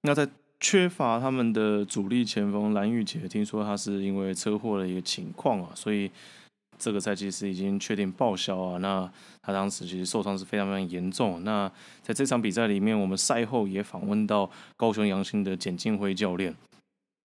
[0.03, 0.25] 那在
[0.67, 6.09] 缺乏他们的主力前锋蓝玉杰，听说他是因为车祸的一个情况啊，所以。
[6.77, 9.09] 这个赛季是已经确定报销啊，那
[9.41, 11.41] 他当时其实受伤是非常非常严重。
[11.45, 16.53] 那在这场比赛里面，我们赛后也访问到高雄阳兴的简进辉教练，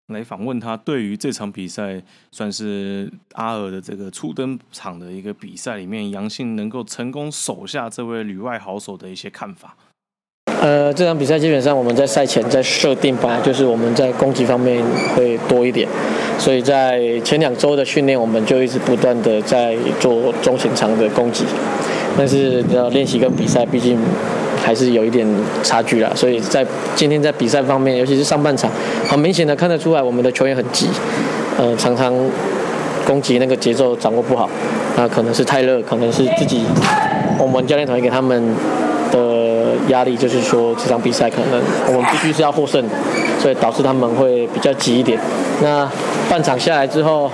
[0.07, 9.77] 来访问他对于这场比赛算是阿尔的这个初登场的一个比赛里面，阳兴能够成功守下这位旅外好手的一些看法。
[10.59, 14.83] 呃，这场比赛基本上我们在赛前在设定本来就是我们在攻击方面
[15.15, 15.87] 会多一点，
[16.39, 21.45] 所以在前两周的训练我们就一直不断的在做中型场的攻击，
[22.17, 23.99] 但是要练习跟比赛毕竟
[24.65, 25.27] 还是有一点
[25.61, 26.65] 差距啦，所以在
[26.95, 28.71] 今天在比赛方面，尤其是上半场，
[29.07, 30.87] 很明显的看得出来我们的球员很急，
[31.59, 32.11] 呃，常常
[33.05, 34.49] 攻击那个节奏掌握不好，
[34.95, 36.63] 那可能是太热，可能是自己
[37.37, 38.55] 我们教练团给他们。
[39.87, 42.83] 压力就是说，这场比赛可能我们必须是要获胜，
[43.39, 45.19] 所以导致他们会比较急一点。
[45.61, 45.89] 那
[46.29, 47.31] 半场下来之后，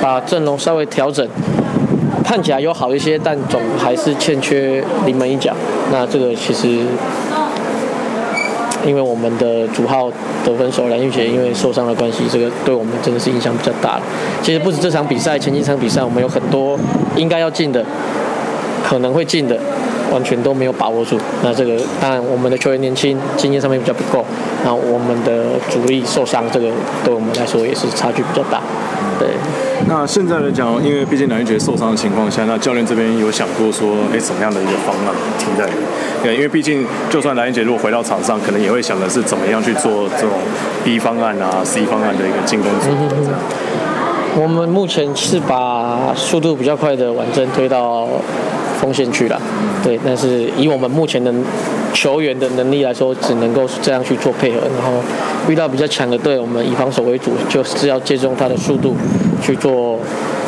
[0.00, 1.26] 把阵容稍微调整，
[2.24, 5.52] 看起来有好一些，但总还是欠缺临门一脚。
[5.90, 6.68] 那这个其实，
[8.86, 10.10] 因为我们的主号
[10.44, 14.00] 得分手梁玉杰因为受伤的关系，这个对我们真的是影响比较大。
[14.42, 16.78] 其实不止这场比赛，前几场比赛我们有很多
[17.16, 17.84] 应该要进的，
[18.82, 19.58] 可能会进的。
[20.12, 24.24] 完全都没有把握住，那这个当然我们的球员年轻，经验上面比较不够，
[24.62, 26.68] 然后我们的主力受伤，这个
[27.04, 28.60] 对我们来说也是差距比较大。
[29.18, 29.28] 对。
[29.86, 35.68] 那现在来讲，因为毕竟蓝玉杰受伤的情况下，那教练这边有想过说，哎，什么样的一个方案替代？
[36.22, 40.30] 对，因为毕竟就算蓝玉杰如果回到场上，可能也会想的是怎么样去做这种
[40.84, 43.34] B 方案啊、C 方案的一个进攻组合。
[44.36, 45.73] 我们目前是把
[46.14, 48.08] 速度比较快的完整推到。
[48.80, 49.40] 锋线去了，
[49.82, 51.32] 对，但是以我们目前的
[51.94, 54.58] 球员的能力来说，只能够这样去做配合。
[54.76, 54.98] 然后
[55.48, 58.94] 遇到比较强的队，我们以防守为主，就是要借重他的速度
[59.40, 59.98] 去做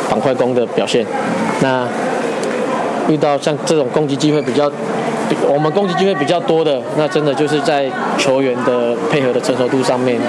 [0.07, 1.03] 反快攻的表现。
[1.61, 1.87] 那
[3.09, 4.71] 遇到像这种攻击机会比较，
[5.47, 10.19] 我们攻击机会比较多的，那真的就是在球员的配合的成熟度上面，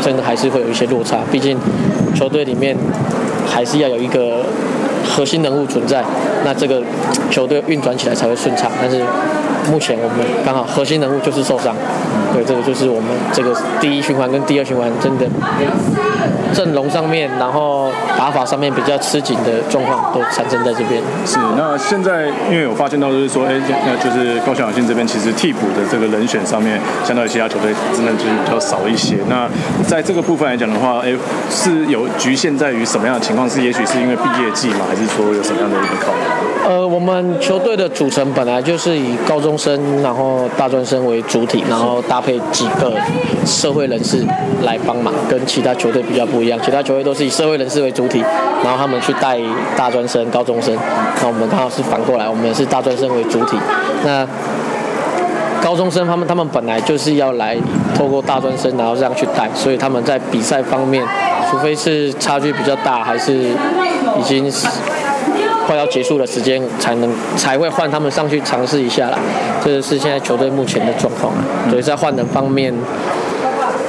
[0.00, 1.18] 真的还是会有一些落差。
[1.32, 1.58] 毕竟
[2.14, 2.76] 球队里面
[3.46, 4.44] 还是要有一个。
[5.08, 6.04] 核心人物存在，
[6.44, 6.82] 那这个
[7.30, 8.70] 球队运转起来才会顺畅。
[8.82, 9.00] 但是
[9.70, 11.74] 目前我们刚好核心人物就是受伤，
[12.32, 15.26] 对，这个就是我们这个第一循环跟第二循环真的
[16.54, 21.02] 阵容上面，然后打法上面比较吃紧的状况都产生在这边。
[21.24, 23.54] 是，那现在因为我发现到就是说，哎，
[23.86, 29.16] 那就是高雄养信这边其实替补的这个人选上面，相对于其他球队真的就是比较少一些。
[29.28, 29.48] 那
[29.86, 31.12] 在这个部分来讲的话，哎，
[31.50, 33.48] 是有局限在于什么样的情况？
[33.48, 36.26] 是也许是因为毕业季嘛，还是说有什么样的一个考量？
[36.68, 42.94] 呃，我们球队的组成本来就是以高中生，然后大专生为主体，然后搭配几个
[43.44, 44.24] 社会人士
[44.62, 46.58] 来帮忙，跟其他球队比较不一样。
[46.64, 48.24] 其他球队都是以社会人士为主体，
[48.64, 49.38] 然后他们去带
[49.76, 50.74] 大专生、高中生。
[51.20, 53.58] 那我们刚好是反过来，我们也是大专生为主体。
[54.02, 54.26] 那
[55.62, 57.54] 高中生他们他们本来就是要来
[57.94, 61.04] 透过大专生，然后这样去带，所以他们在比赛方面，
[61.50, 63.34] 除非是差距比较大，还是
[64.18, 64.50] 已经。
[65.66, 69.18] 快要结束的时间才能才会换他们上去尝试一下啦，
[69.64, 71.32] 这是现在球队目前的状况
[71.68, 72.72] 所以在换人方面，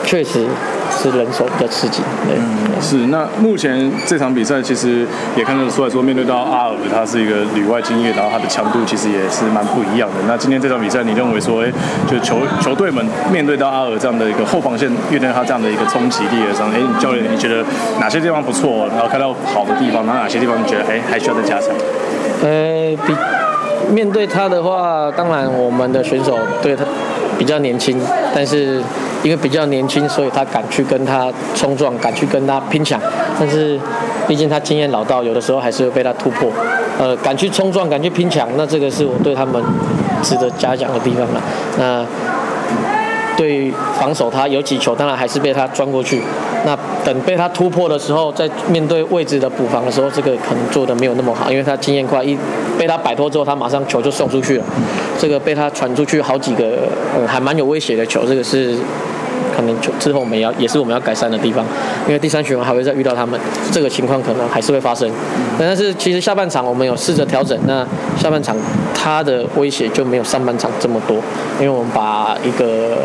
[0.03, 0.45] 确实。
[0.91, 3.07] 是人手比较刺激，嗯，是。
[3.07, 10.15] 那目前这场比赛其实也看得出来说，面对到阿尔，他是一个旅外经验，然后他的强度其实也是蛮不一样的。
[10.27, 11.71] 那今天这场比赛，你认为说，哎，
[12.09, 17.63] 就球球队们面对到阿尔这样的一个后防线，面对他这样的一个冲击力的时候，哎，教练你觉得
[17.99, 18.87] 哪些地方不错？
[18.89, 21.69] 然后看到好的地方，然后哪些地方你觉得哎还需要再加强？
[22.43, 23.13] 呃，比
[23.91, 26.83] 面对他的话，当然我们的选手对他
[27.37, 27.99] 比较年轻，
[28.33, 28.81] 但是。
[29.23, 33.01] 因为比较年轻，所以他敢去跟他冲撞，敢去跟他拼抢。
[33.37, 33.77] 但是，
[34.27, 36.49] 毕竟他经验老道，有的时候还是会被他突破。
[36.99, 39.61] 呃，敢去冲撞，敢去拼抢，那这个是我对他们
[40.21, 41.41] 值得嘉奖的地方了。
[41.79, 42.05] 那。
[43.35, 46.21] 对防守他有几球，当然还是被他钻过去。
[46.67, 52.37] 那等被他突破的时候，在面对位置的补防的时候，这个可能做的没有那么好，因为他经验快，一
[52.77, 54.65] 被他摆脱之后，他马上球就送出去了。
[55.17, 58.75] 这个被他传出去好几个，呃，还蛮有威胁的球，这个是
[59.55, 61.65] 可能就之后我们要也是我们要改善的地方。
[62.05, 63.39] 因为第三循环还会再遇到他们，
[63.71, 65.09] 这个情况可能还是会发生。
[65.57, 68.53] 但是其实下半场我们有试着调整，那下半场
[68.93, 71.15] 他的威胁就没有上半场这么多，
[71.61, 73.03] 因为我们把一个。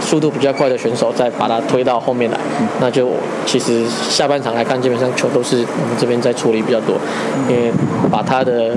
[0.00, 2.38] 速度比较快的选手再把他推到后面来，
[2.80, 3.10] 那就
[3.46, 6.96] 其实下半场来看，基本上球都是我们这边在处理比较多，
[7.48, 7.70] 因为
[8.10, 8.72] 把他的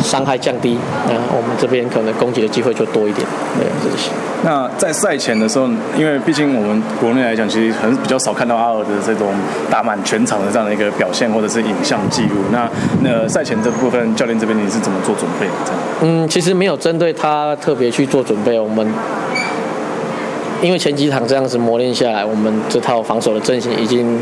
[0.00, 3.26] 伤害降低，那我们这边可能攻击的机会就多一点。
[3.58, 4.10] 对，这些。
[4.42, 9.28] 那在赛前的时候，因为毕竟我们国内来讲，其实很比较少看到阿尔的这种
[9.70, 12.36] 打满全场的这样的一个表现，或者是影像记录。
[12.52, 12.68] 那
[13.02, 15.52] 那赛前这部分，教练这边你是怎么做准备的？
[16.02, 18.86] 嗯，其实没有针对他特别去做准备，我们。
[20.64, 24.18] 因为前几场这样子磨练下来，我们这套防守的阵型已经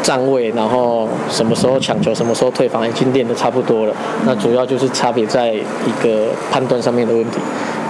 [0.00, 3.92] 站位，然后什么时候抢球，什么时候退防，已经练得差不多了。
[4.24, 7.38] 那主要就是差别在一个判断上面的问题。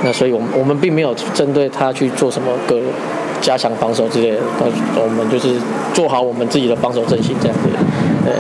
[0.03, 2.81] 那所以，我们我们并没有针对他去做什么个
[3.43, 4.39] 加强防守之类的，
[4.97, 5.57] 我们就是
[5.93, 7.69] 做好我们自己的防守阵型这样子。
[8.25, 8.33] 对。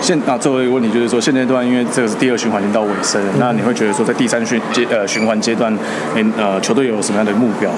[0.00, 5.76] 现那最后一个问题就是说，现阶段因为这个是第二循环已经到尾声，那你会觉得说，在第三循阶呃循环阶段，
[6.36, 7.68] 呃球队有什么样的目标？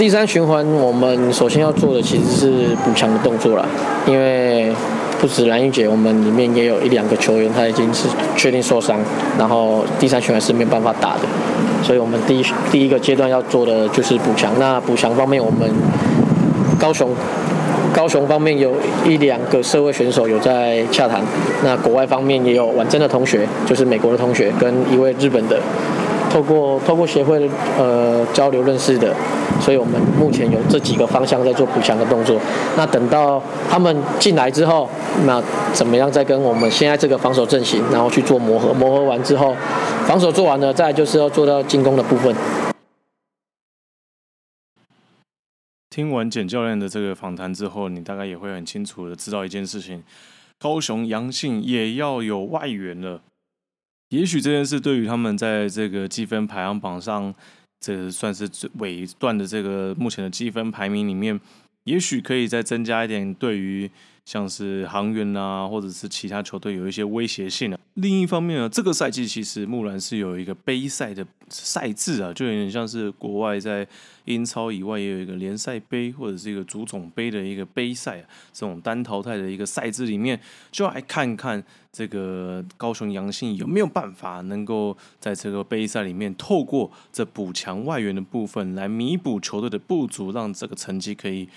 [0.00, 3.68] 第三循环我们首先要做的其实是补强的动作了，
[4.06, 4.72] 因为
[5.20, 8.98] 不止蓝玉姐，我们里面也有一两个球员他已经是确定受伤，
[9.38, 11.20] 然后第三循环是没有办法打的，
[11.82, 14.50] 所以我们第一第一个阶段要做的就是补强。
[14.58, 15.70] 那补强方面，我们
[16.78, 17.10] 高雄。
[17.92, 18.72] 高雄方面有
[19.04, 21.20] 一两个社会选手有在洽谈，
[21.62, 25.60] 那国外方面也有婉珍的同学，就是美国的同学跟一位日本的。
[26.32, 29.12] 透过透过协会的呃交流认识的，
[29.60, 32.40] 所以我们目前有这几个方向在做补强的动作。
[32.76, 34.88] 那等到他们进来之后，
[35.26, 35.42] 那
[35.72, 38.72] 怎么样再跟我们现在这个防守阵型，然后去做磨合？
[38.72, 39.54] 磨合完之后，
[40.06, 42.34] 防守做完了，再就是要做到进攻的部分。
[45.90, 50.02] 听完简教练的这个访谈之后，你大概也会很清楚的知道一件事情：
[50.58, 53.20] 高雄阳性也要有外援了。
[54.10, 57.34] 也许这件事对于他们在这个积分排行榜上，
[57.80, 61.40] 这算是尾段的这个目前的积分排名里面，
[61.84, 63.90] 也许可以再增加一点对于
[64.30, 67.80] 像是航员啊，或者是其他球队有一些威胁性啊。
[67.94, 73.84] 另一方面呢，这个赛季其实木兰是有一个杯赛的赛制啊，就有点像是国外在
[74.26, 80.40] 英超以外也有一个联赛杯或者是一个足总杯的一个杯赛啊，这种单淘汰的一个赛制里面，
[80.70, 81.64] 就来看看。
[81.92, 91.48] 这个高雄阳性有没有办法能够在这个杯赛里面透过这补强外援的部分来弥补球队的不足，让这个成绩可以。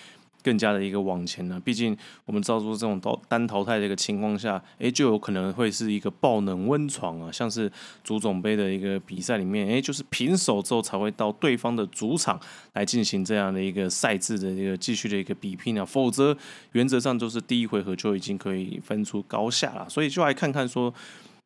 [0.43, 7.71] 更加的一个往前呢，毕竟我们知道说这种单单淘汰的一个情况下，哎，就有可能会是一个爆冷温床啊，像是
[8.03, 12.39] 足总杯的一个比赛里面，哎，就是平手之后才会到对方的主场
[12.73, 16.37] 来进行这样的一个赛制的一个继续的一个比拼啊，否则
[16.73, 20.93] 原则上就是第一回合就已经可以分出高下了，所以就来看看说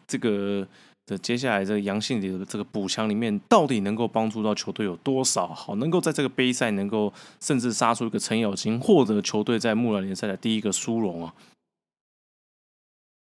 [0.07, 0.67] 这个。
[1.07, 5.47] 这接下来这个阳性里的这个补强里面，到底能够帮助到球队有多少？
[5.47, 11.33] 好，能够在这个杯赛能够甚至杀出一个程咬金，获得球队在木兰联赛的第一个殊荣啊！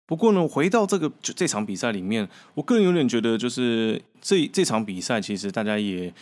[0.08, 6.14] 不过呢，回到这个就这场比赛里面，我个人有点觉得，就是这这场比赛其实大家也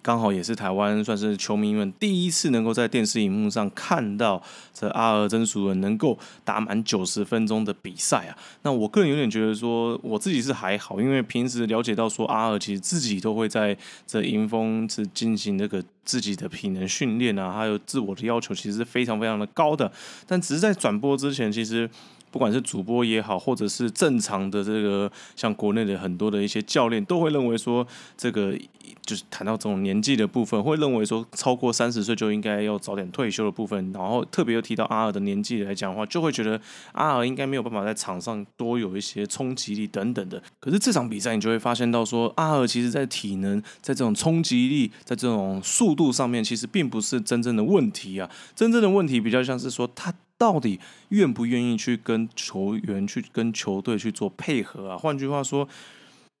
[0.00, 4.40] 刚好也是台湾算是球迷们第一次能够在电视荧幕上看到
[4.72, 8.38] 这阿尔真熟人能够打满九十分钟的比赛啊。
[8.62, 13.76] 那我个人有点觉得说，我自己是还好，因为平时了解到说阿尔其实自己都会在
[14.06, 19.90] 这迎风是进行那个自己的体能训练啊，还有自我的要求其实是非常非常的高的。
[20.28, 21.90] 但只是在转播之前，其实。
[22.32, 28.56] 不管是主播也好，或者是正常的这个像国内的很多的一些教练，都会认为说，这个
[29.04, 33.92] 就是谈到这种年纪的部分，会认为说超过三十岁就应该要早点退休的部分。
[33.92, 36.58] 然后特别又提到阿尔的年纪来讲的话，就会觉得
[36.92, 40.42] 阿尔应该没有办法在场上多有一些冲击力等等的。
[40.58, 48.30] 可是这场比赛你就会发现到说，阿尔其实在体能、在这种冲击力、在这种速度上面，其实并不是真正的问题啊。
[48.56, 50.12] 真正的问题比较像是说他。
[50.42, 54.98] 到底愿不愿意去跟球员去跟球队去做配合啊？
[54.98, 55.68] 换句话说，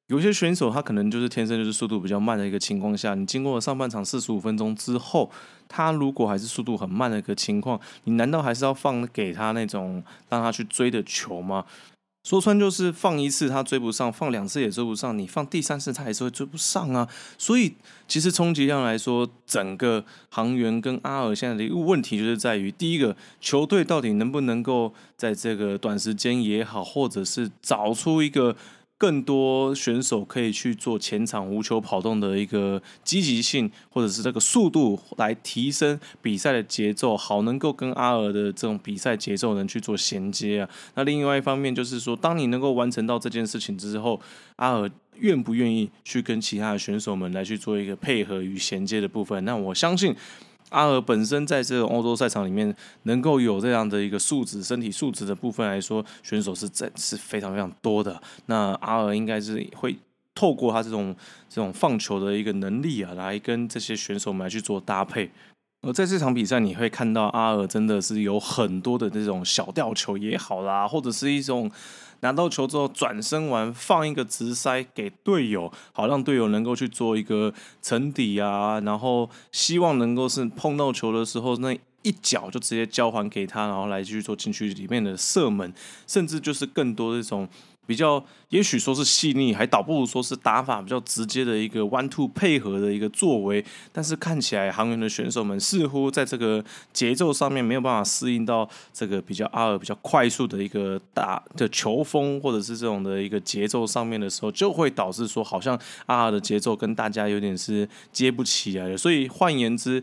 [0.08, 5.30] 有些选手他可能就是天生就是速度比较慢的一个情况下，你经过了上半场四十五分钟之后，
[5.68, 11.64] 他如果还是速度很慢的一个情况，你难道还是要放给他那种让他去追的球吗？
[12.22, 17.08] 说穿就是放一次他追不上，放两次也追不上，你放第三次他还是会追不上啊。
[17.36, 17.74] 所以
[18.06, 28.56] 其实冲击量来说，整个航员跟阿尔现在的一个问题就是在于，第一个球队到底能不能够在这个短时间也好，或者是找出一个。
[29.02, 40.70] 更多选手可以去做前场无球跑动的一个积极性，或者是这个速度来提升比赛的节奏，好能够跟阿尔的这种比赛节奏能去做衔接啊。
[40.94, 44.20] 那另外一方面就是说，当你能够完成到这件事情之后，
[44.54, 49.44] 阿尔愿不愿意去跟其他的选手们来去做一个配合与衔接的部分？
[49.44, 50.14] 那我相信。
[50.72, 58.20] 阿尔本身在这个欧洲赛场里面能够有这样的一个素质、身体素质的部分来说，选手是在是非常非常多的。
[58.46, 59.96] 那阿尔应该是会
[60.34, 61.14] 透过他这种
[61.48, 65.30] 这种放球的一个能力啊，来跟这些选手们来去做搭配。
[65.82, 71.70] 而在这场比赛，你会看到阿尔真的是有很多的这种小吊球也好啦，或者是一种。
[72.22, 85.72] 拿到球之后，转身完放一个直塞给队友，好让队友能够去做一个沉底啊，然后希望能够是碰到球的时候，那一脚就直接交还给他，然后来继续做禁区里面的射门，
[86.06, 87.48] 甚至就是更多这种。
[87.92, 93.62] 比较，也许说是细腻，还倒不如说是打法比较直接的一个 one two 配合的一个作为。
[93.92, 108.96] 但是看起来航员的选手们似乎在这个节奏上面没有办法适应到这个比较阿尔比较快速的一个打的球风，或者是这种的一个节奏上面的时候，就会导致说好像阿尔的节奏跟大家有点是接不起来的。
[108.96, 110.02] 所以换言之，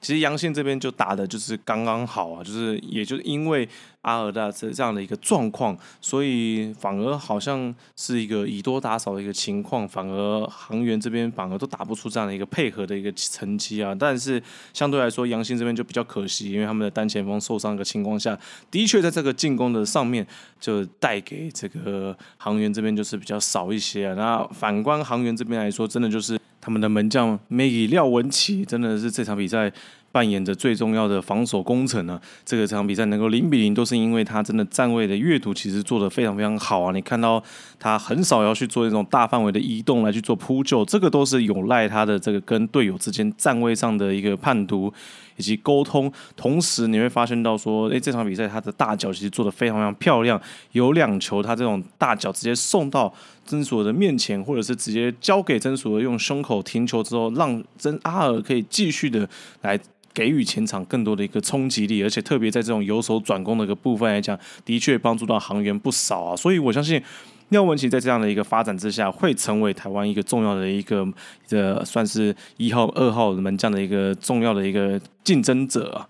[0.00, 3.68] 其实阳信这边就打的就是刚刚好啊，就是也就是因为
[4.02, 13.94] 阿尔达这这样的一个状况，所以反而好像是一个以多打少的一个情况，反而航员这边反而都打不出这样的一个配合的一个成绩啊。
[13.94, 14.42] 但是
[14.72, 18.38] 相对来说，阳信这边就比较可惜，因为他们的单前锋受伤的情况下，
[18.70, 20.26] 的确在这个进攻的上面
[20.60, 24.14] 就带给这个航员这边就是比较少一些啊。
[24.14, 26.38] 那反观航员这边来说，真的就是。
[26.60, 29.72] 他们的门将 Maggie 廖文琪真的是这场比赛
[30.18, 32.20] 扮演着最重要的防守工程呢。
[32.44, 36.90] 这个场比赛能够零比零，都是因为他真的站位的阅读其实做的非常非常好啊。
[36.92, 37.40] 你看到
[37.78, 44.92] 他很少要去做这种大范围的移动来去做扑救，这个都是有赖他的这个跟队友之间站位上的一个判读。
[45.38, 50.40] 以及沟通，同时你会发现到说，诶，这场比赛他的大脚其实做的非常非常漂亮，
[50.72, 53.14] 有两球他这种大脚直接送到
[53.46, 59.30] 曾索的面前，或者是直接交给真索用胸口停球之后，让真阿尔可以继续的
[59.62, 59.78] 来
[60.12, 67.02] 给予前场更多的一个冲击力，而且特别在这种由守转攻的一个部分来讲，的确帮助到航员不少啊，所以我相信。
[67.50, 71.02] 廖文琪在这样的一个发展之下，会成为台湾一个重要的一个
[71.48, 76.06] 的算是一号、二号门将的一个重要的一个竞争者啊。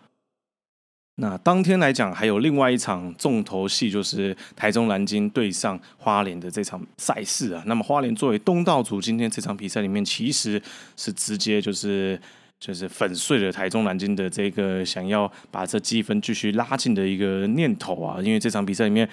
[1.21, 7.63] 那当天来讲，还有另外一场重头戏，就是台中蓝鲸对上花莲的这场赛事啊。
[7.67, 10.61] 那么花莲作为东道主，今天这场比赛里面其实
[10.97, 12.21] 是直接就是
[12.61, 18.21] 就是粉碎了台中蓝鲸的这个想要把这积分继续拉近的一个念头啊。
[18.23, 19.09] 因为这场比赛里面。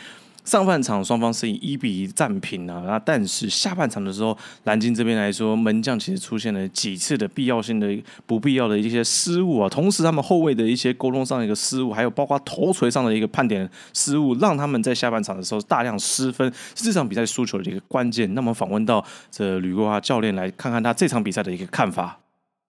[0.46, 18.32] 上半场双方是以一比一战平啊，那但是下半场的时候，蓝鲸这边来说，门将其实出现了几次的必要性的不必要的一些失误啊，同时他们后卫的一些沟通上的一个失误，还有包括头锤上的一个判点失误，让他们在下半场的时候大量失分，是这场比赛输球的一个关键。
[18.36, 22.20] 那么访问到这吕国华教练来看看他这场比赛的一个看法。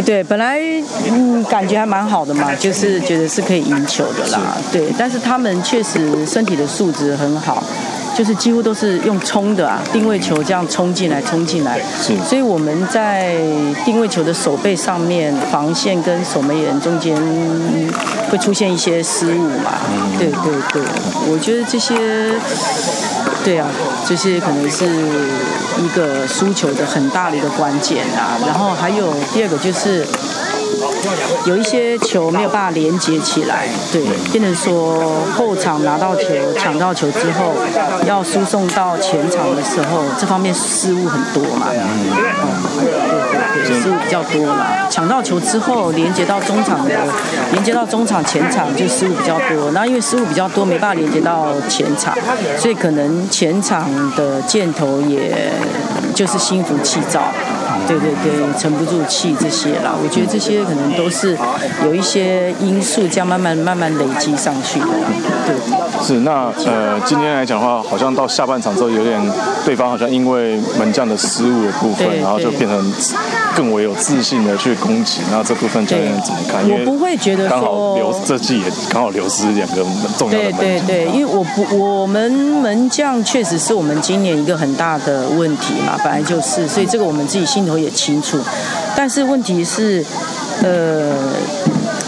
[0.06, 0.60] 对，本来
[1.10, 4.56] 嗯感觉还蛮好的嘛，就是觉得是可以赢球的啦。
[4.70, 7.60] 对，但是他们确实身体的素质很好，
[8.16, 11.78] 就是几乎都是用冲的啊，定位球这样冲进来，冲进来。
[12.00, 12.16] 是。
[12.26, 13.36] 所以我们在
[13.84, 17.14] 定位球的手背上面，防线跟守门员中间
[18.30, 19.74] 会出现一些失误嘛。
[19.92, 20.18] 嗯。
[20.18, 20.82] 对对对，
[21.30, 21.94] 我觉得这些。
[23.44, 23.68] 对啊，
[24.08, 24.86] 这些可能是
[25.78, 28.38] 一个输球的很大的一个关键啊。
[28.44, 30.06] 然后还有第二个就是。
[31.46, 34.02] 有一些球没有办法连接起来，对，
[34.32, 36.24] 变成说后场拿到球、
[36.58, 37.54] 抢到球之后，
[38.06, 41.66] 要输送到前场的时候，这方面失误很多嘛。
[41.70, 41.80] 嗯，
[42.80, 44.66] 对对对，失误比较多嘛。
[44.90, 46.94] 抢到球之后，连接到中场的，
[47.52, 49.70] 连接到中场前场就失误比较多。
[49.72, 52.14] 那因为失误比较多，没办法连接到前场，
[52.58, 55.52] 所以可能前场的箭头也
[56.14, 57.22] 就是心浮气躁。
[57.86, 61.36] 对对对，沉不住气这些啦，我觉得这些可能都是
[61.84, 64.86] 有一些因素，这样慢慢慢慢累积上去的。
[65.46, 65.54] 对，
[66.04, 69.20] 是那呃，今天来讲的话，好像到下半场之后，有点
[69.64, 72.92] 对方好像因为门将的失误的部分，然后就变成
[73.56, 75.20] 更为有自信的去攻击。
[75.30, 76.68] 那这部分教练怎么看？
[76.68, 79.76] 我不会觉得刚好流这季也刚好流失两个
[80.18, 80.60] 重要的门将。
[80.60, 87.76] 对对对，因为我不我们门将确实是我们今年一个很大的问题嘛，本来就是，所以这个我们自己心头。
[87.76, 88.38] 也清楚，
[88.96, 90.02] 但是问题是，
[90.62, 91.12] 呃，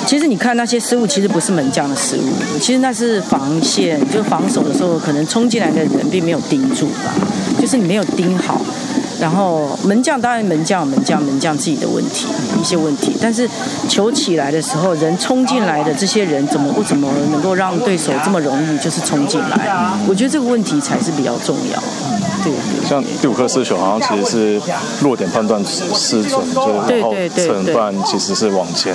[0.07, 7.15] 其实你看那些失误，其实不是门将的失误，其实那是防线，就防守的时候可能冲进来的人并没有盯住吧，
[7.61, 8.59] 就是你没有盯好。
[9.21, 12.27] 然后门将当然门将门将门将自己的问题
[12.61, 13.49] 一些问题，但是
[13.89, 19.93] 球起来的时候，人冲进来的这些人怎么不怎么能够让对手这么容易就是冲进来？
[20.09, 21.83] 我觉得这个问题才是比较重要。
[22.45, 22.53] 对，
[22.89, 28.95] 像第五颗失球，好像其实是弱点判断失准，就然后承办其实是往前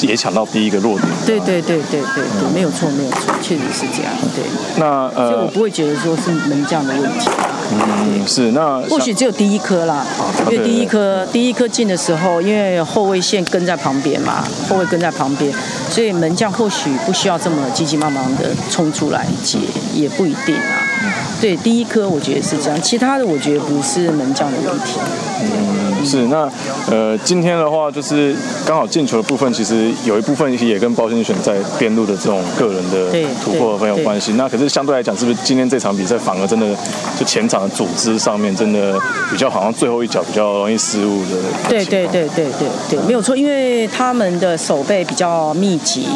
[0.00, 1.08] 也抢到第一个弱点。
[1.26, 4.12] 对对对对对对，没有错没有错，确实是这样。
[4.36, 4.44] 对，
[4.76, 7.28] 那呃，所以我不会觉得说是门将的问题。
[7.72, 10.04] 嗯，是那或许只有第一颗啦，
[10.50, 15.52] 因为第一颗第一颗进的时候，因为后卫线跟在旁边嘛，后卫跟在旁边，
[15.90, 19.58] 所以门将或许不需要这么急急忙忙的冲出来接，
[19.94, 20.93] 也不一定啊。
[21.40, 24.98] 对，第一颗我觉得是这样，其他的我觉得不是门将的问题。
[25.42, 26.48] 嗯，是那
[26.90, 34.32] 呃，今天的话就是刚好进球的部分，其实有一部分也跟包先选在边路的这种个人的突破很有关系。
[34.34, 36.74] 那可是相对来讲，是不是今天这场比赛反而真的
[37.18, 38.98] 就前场的组织上面真的
[39.30, 41.36] 比较好像最后一脚比较容易失误的？
[41.68, 46.06] 对对对对对对，没有错，因为他们的手背比较密集，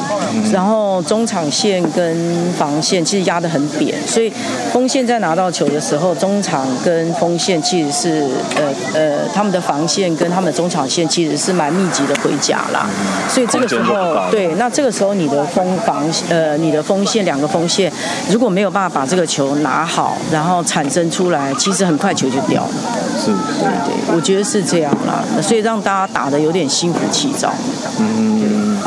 [0.52, 4.32] 然后中场线跟防线其实压得很扁，所以
[4.72, 5.07] 锋线。
[5.08, 12.86] 在拿到球的时候，中场跟锋线其实是呃呃他们的防线跟他们的中场线其实是蛮密集的回夹啦，
[13.28, 17.90] 所以这个时候对，那这个时候你的锋防呃你的锋线两个锋线
[18.30, 22.70] 如果没有办法把这个球拿好，然后产生出来，其实很快球就掉了。
[23.18, 27.52] 是，对对，我觉得是这样啦，所以让大家打的有点心浮气躁。
[27.98, 28.78] 嗯，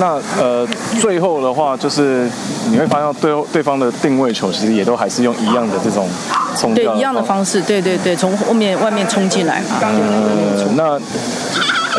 [0.00, 0.66] 那呃
[1.00, 2.28] 最后的话就是
[2.70, 6.08] 你会发现对对方的定位球其实也都还是用一样的这种
[6.56, 9.76] 冲对一样的方式，对对对，从后面外面冲进来嘛。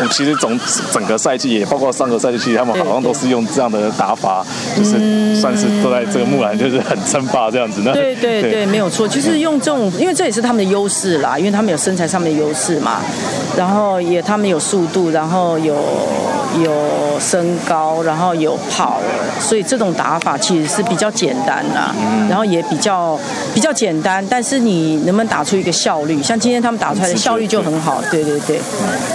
[0.10, 0.58] 其实总
[0.92, 4.44] 整个赛季也包括上个赛季，其实他们好像都是用这样的打法，
[4.76, 7.82] 就是算是都在这个木兰就是很称霸这样子。
[7.92, 13.00] 对对对，没有错，就是用这种，因为这也是他们的优势啦，因为他们有身材上面的优势嘛，
[13.56, 15.74] 然后也他们有速度，然后有
[16.64, 19.00] 有身高，然后有跑，
[19.40, 21.94] 所以这种打法其实是比较简单的，
[22.28, 23.18] 然后也比较
[23.54, 26.22] 比较简单，但是你能不能打出一个效率？
[26.22, 28.60] 像今天他们打出来的效率就很好，对对对，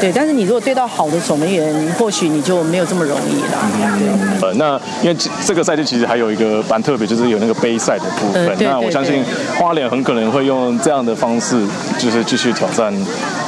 [0.01, 3.57] 对，但是你如果对到好的守门员，或许你就没有这么容易了。
[3.97, 4.47] 对。
[4.47, 5.15] 呃，那因为
[5.45, 8.55] 这个赛季其实还有一个蛮特别，就是有那个杯赛的部分。
[8.59, 9.23] 那我相信
[9.57, 11.65] 花莲很可能会用这样的方式，
[11.97, 12.93] 就是继续挑战，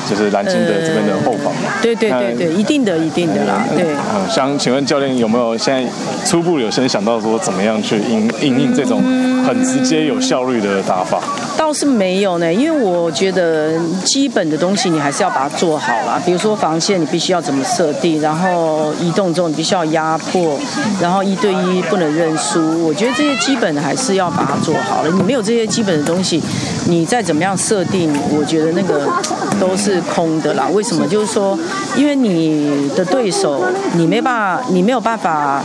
[0.09, 1.69] 就是蓝鲸的这边的后防嘛。
[1.81, 3.65] 对对对对，一定的，一定的啦。
[3.75, 3.85] 对。
[4.15, 5.83] 嗯，想请问教练有没有现在
[6.25, 9.03] 初步有先想到说怎么样去应应应这种
[9.45, 11.19] 很直接有效率的打法？
[11.57, 13.73] 倒是没有呢，因为我觉得
[14.05, 16.21] 基本的东西你还是要把它做好啦。
[16.23, 20.57] 比如说防线，你必须要怎么设定，然后移动中你必须要压迫，
[21.01, 22.85] 然后一对一不能认输。
[22.85, 25.09] 我觉得这些基本还是要把它做好了。
[25.09, 26.41] 你没有这些基本的东西，
[26.87, 29.05] 你再怎么样设定，我觉得那个
[29.59, 30.67] 都是空的啦。
[30.71, 31.05] 为什么？
[31.07, 31.57] 就是说，
[31.97, 33.63] 因为你的对手，
[33.95, 35.61] 你没办法，你没有办法。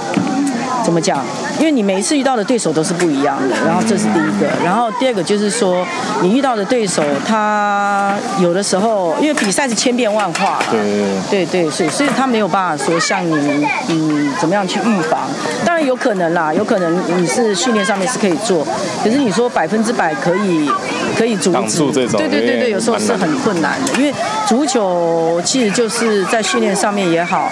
[0.85, 1.25] 怎么讲？
[1.63, 5.87] 因为你每一次遇到的对手都是不一样的，然后这是第一个，然后第二个就是说，
[6.21, 10.83] 你遇到的对手他有的时候，因为比赛是千变万化，对。
[11.31, 15.31] 对对，所以所以他没有办法说像你嗯怎么样去预防，
[15.65, 18.67] 当然有可能啦，有可能你是训练上面是可以做，
[19.05, 20.69] 可是你说百分之百可以
[21.17, 24.13] 可以阻止这种，对对对对，有时候是很困难的，因为
[24.49, 27.49] 足球其实就是在训练上面也好，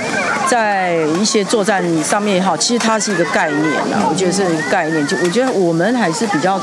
[0.48, 3.20] 在一些作战上面也好，其实它是一。
[3.20, 5.06] 个概念啊，我觉得是一个概念。
[5.06, 6.60] 就我觉得我们还是比较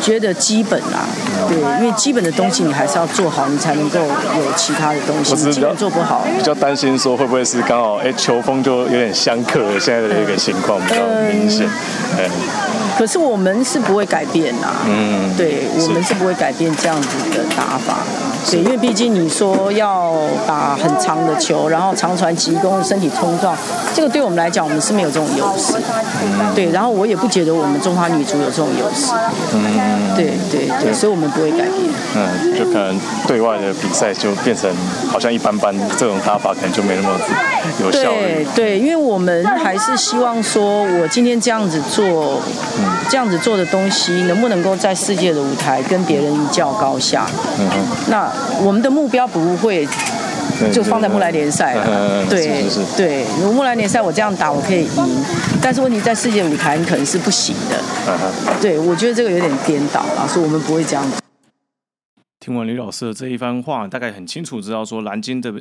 [0.00, 1.04] 觉得基本啦，
[1.48, 5.34] 对，因为基本的东西你还是要做好，你才能够有其他的东西。
[5.50, 11.00] 基本做不好，比较担心说会不会是刚好哎，球风就有点相克，现在的一个情况比较
[11.30, 11.66] 明显。
[12.18, 12.30] 嗯，
[12.98, 14.68] 可是我们是不会改变呐。
[14.86, 17.98] 嗯，对，我们是不会改变这样子的打法。
[18.48, 20.14] 对，因为毕竟你说要
[20.46, 23.56] 打很长的球，然后长传急攻，身体冲撞，
[23.92, 25.74] 这个对我们来讲，我们是没有这种优势。
[26.54, 29.12] 对，然后我也不觉得我们中华女足有这种优势。
[29.52, 31.72] 嗯，对对对，所以我们不会改变。
[32.14, 34.70] 嗯，就可能对外的比赛就变成
[35.10, 37.18] 好像一般般，这种打法可能就没那么
[37.82, 42.40] 有效对对，因为我们还是希望说，我今天这样子做，
[43.10, 47.26] 这样子做的东西，能不能够在世界的舞台跟别人一较高下？
[47.58, 47.68] 嗯
[48.08, 48.26] 那。
[48.62, 49.86] 我们的目标不会
[50.72, 52.64] 就放在木兰联赛了， 对
[52.96, 55.24] 对，如果木兰联赛我这样打我可以赢，
[55.60, 57.80] 但是问题在世界舞台你可能是不行的，
[58.60, 61.04] 对，我觉得这个有点颠倒啊，所以我们不会这样。
[62.38, 65.52] 听完吕老师的这一番话，大概很清楚知道说，蓝鲸的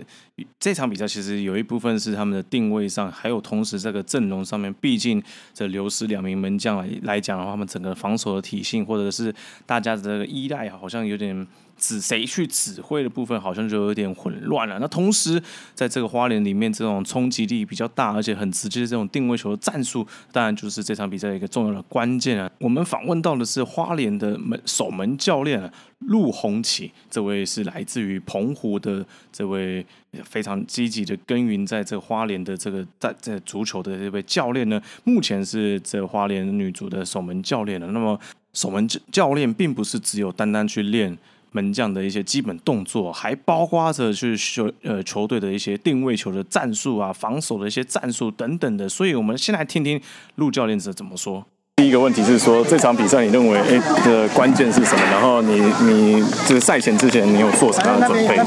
[0.60, 5.24] 这场比赛其实有一部分是他们的定位上，还有同时这个阵容上面，毕竟
[5.54, 9.34] 这流失两名门将来来讲的话，他们整个防守的体系或者是
[9.66, 11.48] 大家的这个依赖，好像有点。
[11.78, 14.80] 指谁去指挥的部分好像就有点混乱了。
[14.80, 15.42] 那同时，
[15.74, 22.50] 在这个花莲里面，这种冲击力比较大，而且很直接的这种定位球的战术，当然就是这场比赛一个重要的关键啊。
[22.60, 29.86] 我们访问到的是花莲的门守门教练陆宏启，这位是来自于澎湖的这位
[30.24, 37.88] 非常积极的耕耘在这花莲的这个在在足球的这位教练呢，目前是这花莲女足的守门教练了。
[37.88, 38.20] 那么
[38.54, 41.18] 守门教练并不是只有单单去练。
[41.56, 48.90] 门将的一些基本动作，还包括着去球呃球队的一些定位球的战术啊，防守的一些战术等等的。
[48.90, 50.02] 所以，我们先来听听
[50.36, 51.46] 陆教练是怎么说。
[51.78, 55.04] 第一个问题是说，这场比赛你认为哎的关键是什么？
[55.12, 58.38] 然后你你就是赛前之前你有做什么样的准备？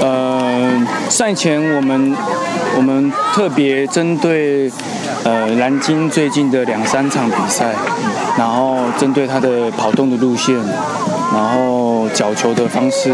[0.00, 2.16] 呃，赛前我们
[2.76, 4.70] 我们特别针对
[5.24, 7.74] 呃南京最近的两三场比赛，
[8.38, 10.56] 然后针对他的跑动的路线。
[11.34, 13.10] 然后角球的方式，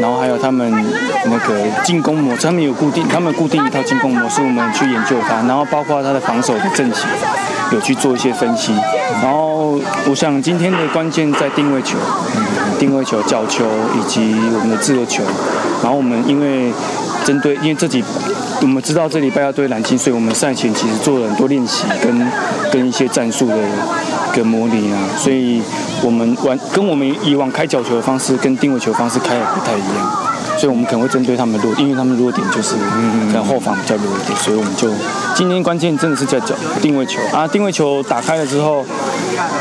[0.00, 0.68] 然后还有他们
[1.26, 5.36] 那个进攻模式，他们有固定，他们固定一套进攻模式，我们去研究它。
[5.46, 7.04] 然后包括他的防守的阵型，
[7.70, 8.74] 有去做一些分析。
[9.22, 9.78] 然后
[10.08, 11.96] 我想今天的关键在定位球，
[12.80, 15.22] 定位球、角球以及我们的自由球。
[15.82, 16.72] 然后我们因为
[17.24, 18.02] 针对，因为这几
[18.62, 22.32] 我们知道这礼拜要对蓝鲸，所以我们赛前其实做了很多练习跟
[22.72, 23.56] 跟一些战术的
[24.32, 25.62] 跟模拟啊，所以
[26.02, 30.26] 我们玩跟我们以往开角球的方式跟定位球方式开的不太一样。
[30.58, 34.88] 所以，我们可能会针对他们弱，因为他们弱点就是可能后防比较弱一点，所以我们就
[35.34, 38.82] 今天关键真的是在角定位球啊，定位球打开了之后，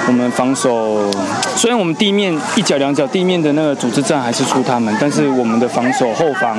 [0.08, 1.12] 我们防守
[1.58, 6.58] 虽然我们地面一脚两脚地面的那个组织战还是输他们，但是我们的防守后防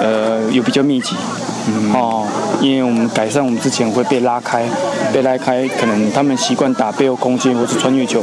[0.00, 1.14] 呃有比较密集。
[1.92, 2.26] 哦，
[2.60, 4.64] 因为我们改善我们之前会被拉开，
[5.12, 8.22] 被拉开，可能他们习惯打背后空间或是穿越球，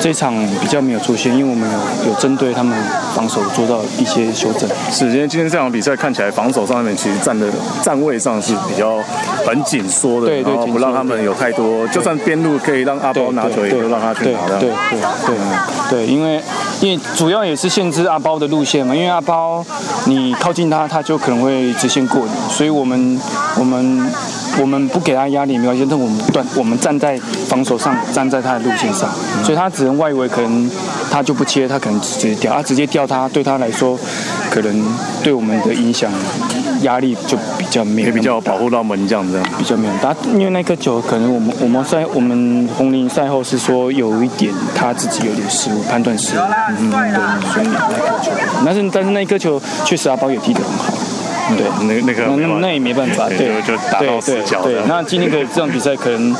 [0.00, 1.68] 这场比较没有出现，因为我们
[2.04, 2.76] 有有针对他们
[3.14, 4.68] 防守做到一些修正。
[4.90, 7.46] 是，因为今天这场比赛看起来防守上面其实站的
[7.82, 8.98] 站位上是比较
[9.46, 14.58] 很紧缩的，对对，不让他们有太多，就算边路可以让阿包拿球，也就让他去拿。
[14.58, 15.36] 对对对
[15.90, 16.40] 对，因为
[16.82, 19.64] 因为主要也是限制阿包的路线嘛，因为阿包
[20.04, 22.84] 你靠近他，他就可能会直线过你，所以我。
[22.84, 23.18] 们
[23.56, 24.12] 我们
[24.60, 27.16] 我们不给他压力没关系，但我们断我们站在
[27.48, 29.08] 防守上，站在他的路线上，
[29.42, 30.70] 所以他只能外围，可能
[31.10, 33.98] 他就不切，他可能直接掉，他直接掉他对他来说，
[34.50, 34.84] 可能
[35.22, 36.12] 对我们的影响
[36.82, 39.92] 压力就比较没有，比较保护到门将这样，比较没有。
[40.02, 46.40] 他因为那颗球，可能我们我们赛我们红林赛后是说有一点他自己有点失误，判断失误，
[46.78, 48.30] 嗯，对，所以那颗球，
[48.64, 50.92] 但是但是那颗球确实阿宝也踢得很好。
[51.56, 54.62] 对，那那个那那也没办法，对，就打到死角。
[54.62, 56.34] 对，那今天的这场比赛可能，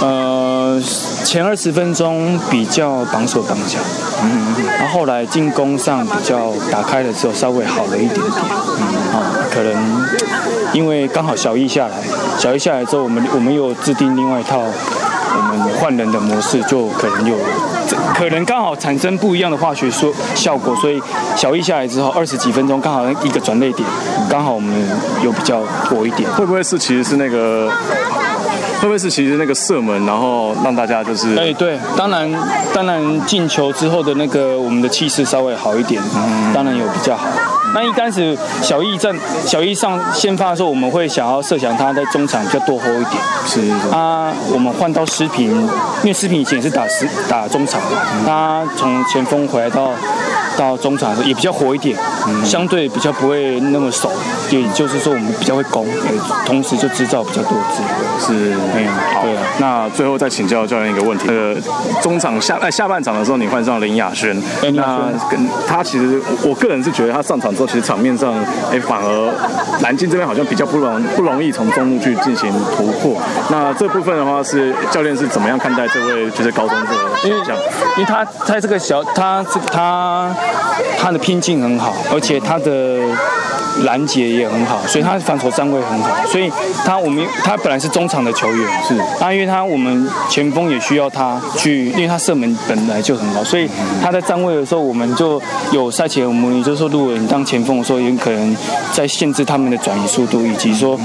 [0.00, 0.82] 呃，
[1.22, 3.78] 前二十分钟比较绑手绑脚，
[4.24, 8.24] 嗯，然后后来进攻上比较打开了之后稍微好了一点点，
[8.80, 8.82] 嗯，
[9.12, 10.08] 啊，可能
[10.72, 11.96] 因为刚好小易下来，
[12.38, 17.36] 小易下来之后，我们我们又制定另外一套我们换人的模式，就可能有。
[18.14, 21.02] 可能刚好产生不一样的化学说效果，所以
[21.34, 23.88] 小易下来之后二十几分钟刚好一个转泪点，
[24.30, 24.72] 刚好我们
[25.24, 26.30] 有比较多一点。
[26.30, 27.68] 会不会是其实是那个？
[28.80, 31.34] 会不会是其实那个射门，然后让大家就是？
[31.36, 32.32] 哎，对，当然，
[32.72, 37.26] 当然进球之后的那个我们的气势稍微好一点，嗯当然有比较好。
[37.78, 39.14] 那一开始小易在
[39.46, 43.22] 小易上先发的时候，我们会想要设想他在中场比较多 hold 一点。
[43.46, 43.70] 是。
[43.94, 45.48] 啊，我们换到失平，
[46.02, 47.80] 因为失平以前也是打十打中场，
[48.26, 49.92] 他从前锋回来到。
[50.58, 51.96] 到中场的时候也比较活一点，
[52.26, 54.10] 嗯相对比较不会那么熟，
[54.50, 55.86] 也就是说我们比较会攻，
[56.44, 58.18] 同时就制造比较多机会。
[58.18, 59.24] 是，嗯，好。
[59.58, 61.54] 那最后再请教教练一个问题，呃，
[62.02, 64.36] 中场下哎下半场的时候你换上林雅轩，
[64.74, 68.34] 那跟他其实我个人是觉得他上场之后其实场面上
[68.72, 69.34] 哎反而
[69.80, 73.16] 南京这边好像比较不容不容易从中路去进行突破。
[73.50, 76.86] 那这部分的话是教练是怎么样看待这位就是高中的
[77.24, 77.38] 因为
[77.96, 80.34] 因为他他这个小他他。
[81.00, 83.00] 他的拼劲很好，而且他的。
[83.84, 86.50] 拦截也很好，所以他防守站位很好，所以
[86.84, 93.68] 他我们他本来是中场的球员，是，那因为他我们前锋也需要他去，因为他射门本来就很好，所以
[94.02, 95.40] 他在站位的时候，我们就
[95.72, 98.56] 有赛前我们也就是说，如果你当前锋的时候，有可能
[98.92, 100.98] 在限制他们的转移速度，以及说，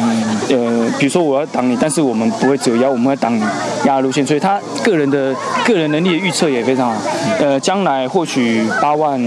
[0.50, 3.40] 呃，比如说我要挡你，但是我们不会只有压，我们会挡
[3.86, 7.02] 压路线，所以他个人的个人能力的预测也非常好，
[7.40, 9.22] 呃，将来或许八万，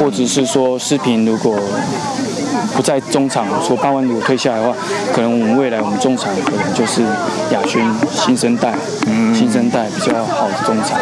[0.00, 1.56] 或者是说视频如果。
[2.74, 4.76] 不在中场，说八万如果退下来的话，
[5.12, 7.02] 可能我们未来我们中场可能就是
[7.50, 8.74] 亚轩新生代，
[9.34, 10.98] 新生代比较好的中场，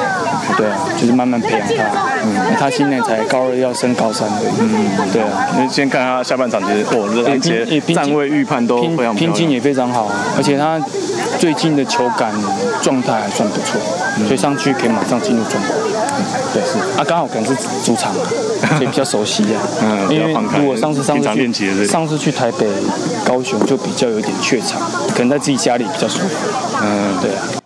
[0.57, 2.03] 对啊，就是慢慢培养他。
[2.25, 5.49] 嗯，他今年才高二要升高三的，嗯，对啊。
[5.59, 10.81] 你先看他下半场，其实哦，而且站位预判都非常拼劲也非常好，而且他
[11.39, 12.33] 最近的球感
[12.81, 13.81] 状态还算不错，
[14.27, 15.71] 所以上去可以马上进入状态。
[16.53, 18.13] 对，是啊，刚好可能是主场，
[18.77, 19.63] 所以比较熟悉啊。
[19.83, 22.67] 嗯，因为如果上次上次去上次去台北、
[23.25, 24.81] 高雄就比较有点怯场，
[25.15, 26.49] 可能在自己家里比较舒服。
[26.83, 27.62] 嗯，对啊。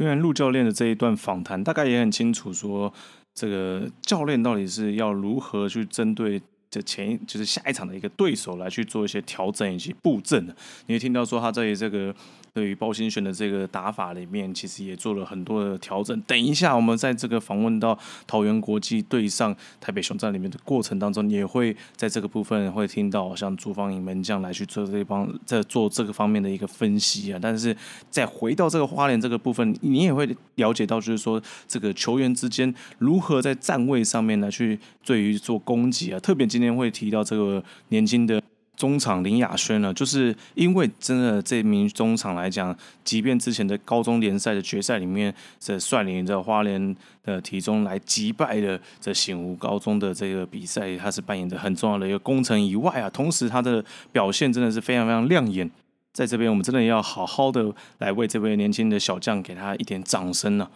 [0.00, 2.90] 虽然陆教练的这一段访谈，大概也很清楚说，
[3.34, 6.40] 这个教练到底是要如何去针对
[6.70, 10.56] 这前就是下一场的一个对手来去做一些调整以及布阵的。
[10.86, 12.14] 你会听到说他在这个。
[12.52, 16.20] 对于包新选的这个打法里面，其实也做了很多的调整。
[16.22, 27.38] 等一下，我们在这个访问到桃园国际对上台北雄战里面的过程当中，也会在这个部分会听到像朱芳颖门将来去做这方在做这个方面的一个分析啊。
[27.40, 27.76] 但是
[28.10, 36.18] 再回到这个花莲这个部分，你也会了解到，就是说这个球员之间如何在站位上面来去对于做攻击啊。
[36.18, 38.42] 特别今天会提到这个年轻的。
[38.80, 42.74] 中场林雅轩呢，就是因为真的这名中场来讲，
[43.04, 55.70] 即便之前的高中联赛的决赛里面，这率领着花莲的体中来击败了这醒湖高中的这个比赛，他是扮演着很重要的一个功臣以外啊，同时他的表现真的是非常非常亮眼。
[56.14, 60.66] 在这边，我们真的要好好的来为这位年轻的小将给他一点掌声呢。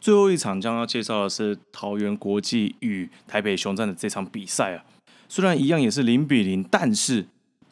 [0.00, 4.84] 最后一场将要介绍的是桃园国际与台北雄战的这场比赛啊，
[5.28, 7.26] 虽然一样也是零比零，但是。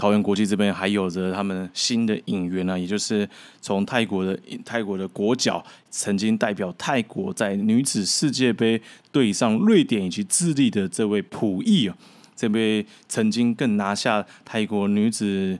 [0.04, 3.26] 桃园国际这边还有着他们新的引援呢，也就是
[3.62, 8.78] 从泰国的泰国的国脚，曾经代表泰国在女子世界杯
[9.10, 11.96] 对上瑞典以及智利的这位普义啊，
[12.36, 15.58] 这位曾经更拿下泰国女子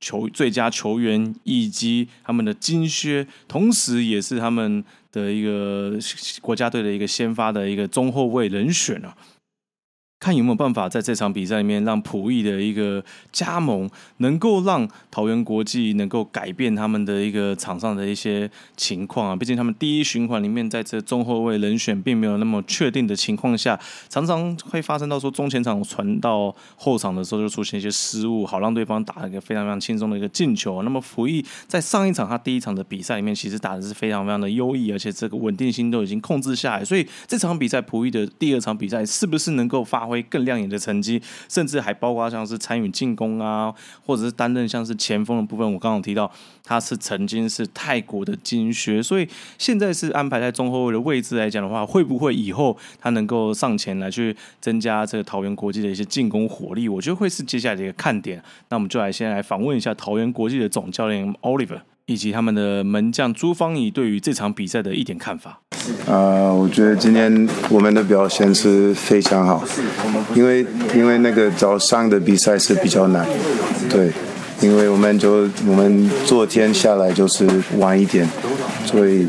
[0.00, 4.82] 球最佳球员以及他们的金靴，同时也是他们
[5.12, 5.98] 的一个
[6.40, 9.14] 国家队的一个先发的一个中后卫人选啊。
[10.22, 19.34] 看有没有办法在这场比赛里面，让普义的一个加盟能够让桃园国际能够改变他们的一个场上的一些情况啊。
[19.34, 23.76] 毕竟他们第一循环里面，在这中后卫人选并没有那么确定的情况下，
[24.08, 30.84] 常常会发生到说中前场传到后场的时候就出现一些失误，好让对方打一个非常非常轻松的一个进球。
[30.84, 36.84] 那么普义在上一场他第一场的比赛里面，其实打的是非常非常的优异，而且这个稳定性都已经控制下来。
[36.84, 40.11] 所以这场比赛普义的第二场比赛是不是能够发挥？
[40.12, 43.74] 会更亮眼的成绩，甚至还包括像是参与进攻啊，
[44.06, 45.72] 或者是担任像是前锋的部分。
[45.72, 46.30] 我刚刚提到
[46.62, 49.26] 他是曾经是泰国的金靴，所以
[49.58, 56.88] 现在是安排在中后卫的位置来讲的话，会不会以后他能够上前来去增加这个桃园国际的一些进攻火力？
[56.88, 58.42] 我觉得会是接下来的一个看点。
[58.68, 61.80] 那我们就来先来访问一下桃园国际的总教练 Oliver。
[62.06, 65.60] 以及他们的门将朱芳怡对于这场比赛的一点看法。
[66.06, 69.64] 呃，我觉得今天我们的表现是非常好，
[70.34, 73.26] 因为因为那个早上的比赛是比较难，
[73.90, 74.12] 对，
[74.62, 77.46] 因为我们就我们昨天下来就是
[77.78, 78.26] 晚一点，
[78.86, 79.26] 所以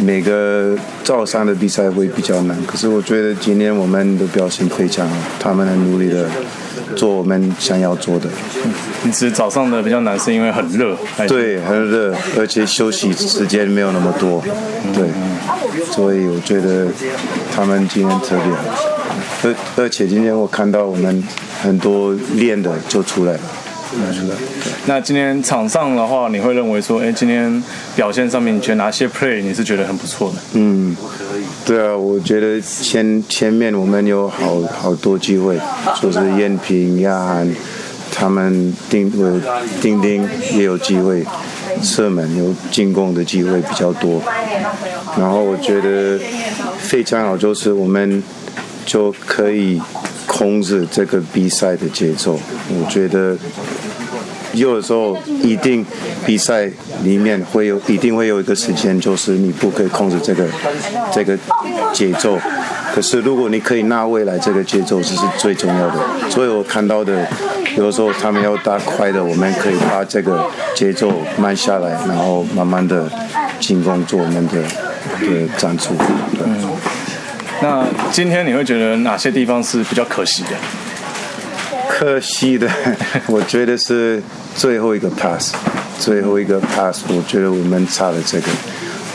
[0.00, 2.56] 每个早上的比赛会比较难。
[2.66, 6.28] 可是我觉得今天我们的表现非常好，他们很努力的。
[6.96, 8.28] 做我们想要做的。
[9.02, 10.96] 其实早上的比较难，是因为很热。
[11.26, 14.40] 对，很热，而且休息时间没有那么多。
[14.94, 15.08] 对，
[15.90, 16.86] 所以我觉得
[17.52, 18.62] 他们今天特别好。
[19.42, 21.24] 而而且今天我看到我们
[21.60, 23.40] 很多练的就出来了。
[24.12, 24.36] 出来。
[24.86, 27.62] 那今天场上的话，你会认为说，哎，今天
[27.96, 30.36] 表现上面，你觉得哪些 play 你是觉得很不错的？
[30.52, 30.96] 嗯。
[31.66, 35.58] 对啊，我觉得前前面我们有好好多机会，
[36.00, 37.50] 就是燕平、亚涵，
[38.12, 39.40] 他们丁呃
[39.80, 41.24] 丁丁也有机会
[41.82, 44.20] 射门，有进攻的机会比较多。
[45.18, 46.20] 然后我觉得
[46.78, 48.22] 非常好，就是我们
[48.84, 49.80] 就可以
[50.36, 52.38] 控制这个比赛的节奏。
[52.68, 53.36] 我觉得。
[54.54, 55.84] 有的时候，一定
[56.24, 56.70] 比赛
[57.02, 60.46] 里面会有，一定会有一个时间，就是你不可以控制这个
[61.12, 61.36] 这个
[61.92, 62.38] 节奏。
[62.94, 65.94] 可是如果你可以拿未来这个节奏，这是最重要的。
[66.30, 67.26] 所以我看到的，
[67.76, 73.10] 有的时候他们要打快的，我们可以把这个节奏慢下来，然后慢慢的
[73.58, 74.62] 进攻做我们的
[75.18, 75.94] 的战术。
[76.44, 76.93] 嗯。
[77.64, 80.50] 那今天你会觉得哪些地方是比较可惜的？
[81.88, 82.68] 可惜的，
[83.26, 84.22] 我觉得是
[84.54, 85.54] 最后一个 pass，
[85.98, 88.48] 最后一个 pass，我觉得我们差了这个。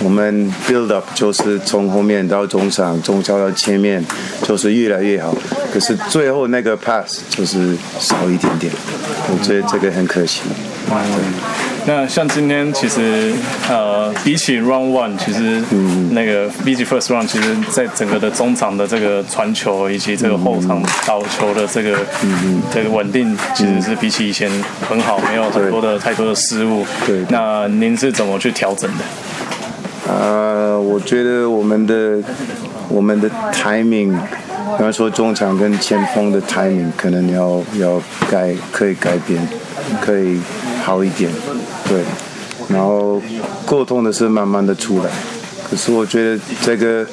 [0.02, 4.04] 我们 build up 就是从后面到中场，中场到前面
[4.41, 5.32] 就是越来越好。
[5.72, 8.74] 可是最后那个 pass 就是少一点点，
[9.28, 10.41] 我觉得这个很可惜。
[11.86, 13.34] 那像今天其实
[13.68, 15.64] 呃，比起 Round One，其实
[16.12, 21.98] 那个比起 First Round，其实在整个的中场的这个传球以及这个后场倒球的这个
[22.72, 24.52] 这个稳定，其实是比起以前
[24.88, 26.86] 很好，没有很多的太多的失误。
[27.08, 29.04] 对，那您是怎么去调整的？
[30.08, 32.20] 呃，我觉得我们的
[32.90, 39.40] 我们的 timing，比方说中场跟前锋的 timing，可能要要改，可以改变，
[40.02, 40.40] 可以
[40.90, 41.30] 好一点。
[41.88, 42.02] 对，
[42.68, 43.22] 然后
[43.64, 45.10] 沟通的是慢慢的出来，
[45.70, 47.06] 可是我觉得这个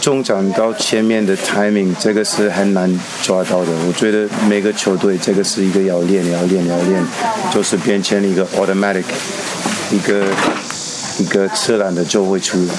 [0.00, 3.72] 中场到前面的 timing 这个是很难抓到的。
[3.88, 7.04] 我觉得每个球队这个是一个要练、要练、要练，
[7.52, 9.02] 就是变成一个 automatic，
[9.90, 10.24] 一个
[11.18, 12.74] 一个自然的就会出来。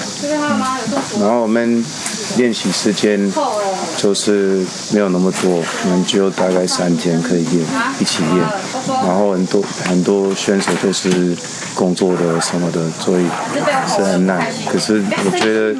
[1.20, 1.84] 然后我们
[2.38, 3.30] 练习时间
[3.98, 4.64] 就是
[4.94, 7.62] 没有那么多，我们只有大概三天可以练，
[8.00, 8.48] 一起练。
[8.86, 11.36] 然后很多很多选手都是
[11.74, 13.24] 工作的什么的，所以
[13.88, 14.46] 是很难。
[14.68, 15.74] 可是我觉得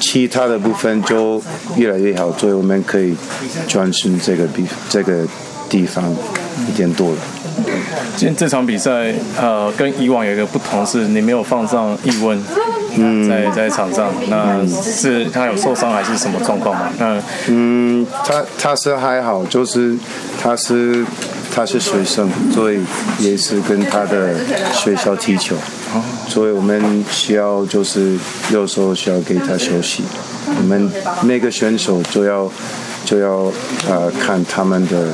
[0.00, 1.40] 其他的部分就
[1.76, 3.14] 越来越好，所以我们可以
[3.68, 5.24] 专心这个比这个
[5.68, 6.12] 地方
[6.68, 7.16] 一点多了。
[8.16, 12.42] 今天这场比赛，呃，跟以往有一个不同是，你没有放上易温，
[12.96, 16.90] 嗯，在在场上，那是他有受伤还是什么状况吗？
[16.98, 19.96] 那嗯，他他是还好，就是
[20.40, 21.04] 他是
[21.54, 22.80] 他是学生，所以
[23.18, 24.34] 也是跟他的
[24.72, 25.56] 学校踢球，
[26.28, 28.16] 所以我们需要就是
[28.50, 30.02] 有时候需要给他休息。
[30.46, 30.90] 我们
[31.22, 32.50] 每个选手就要
[33.04, 33.52] 就要
[33.88, 35.08] 呃看他们的。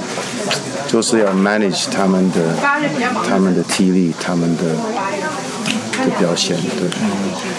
[0.89, 2.57] 就是要 manage 他们的
[3.29, 4.63] 他们的体力，他们的
[6.05, 6.89] 的表现，对。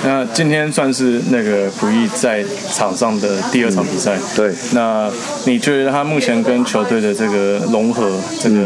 [0.04, 4.54] 那今天算是那个不易在场上的第二场比赛，对。
[4.72, 5.10] 那
[5.46, 8.58] 你觉得他目前跟球队的这个融合，这个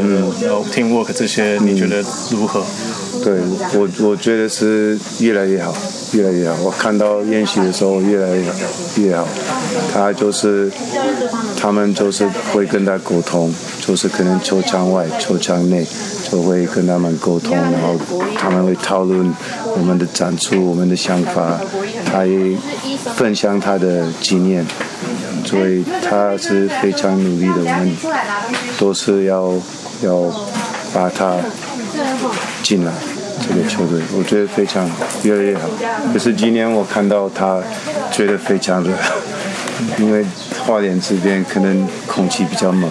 [0.72, 2.64] teamwork 这些，你觉得如何？
[3.24, 3.40] 对
[3.74, 5.74] 我，我觉得是越来越好，
[6.14, 6.56] 越来越好。
[6.64, 8.58] 我看到练习的时候越来越好，
[8.98, 9.28] 越好。
[9.94, 10.72] 他就是，
[11.60, 13.54] 他们就是会跟他沟通，
[13.86, 15.86] 就是可能球场外、球场内
[16.30, 17.96] 就会跟他们沟通，然后
[18.38, 19.34] 他们会讨论
[19.76, 21.60] 我们的展出、我们的想法，
[22.06, 22.56] 他也
[23.16, 24.66] 分享他的经验，
[25.46, 27.56] 所以他是非常努力的。
[27.58, 27.98] 我们
[28.78, 29.54] 都是要
[30.02, 30.32] 要
[30.94, 31.38] 把他
[32.62, 32.92] 进来。
[33.42, 35.68] 这个球队我觉得非常好，越来越好。
[36.12, 37.62] 可是今年我看到他
[38.12, 38.92] 觉得非常热，
[39.98, 40.26] 因为
[40.60, 42.90] 花莲这边可能空气比较冷，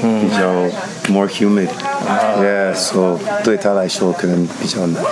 [0.00, 0.64] 比较
[1.08, 1.68] more humid。
[2.06, 5.02] Yeah，so 对他来说可能比较难。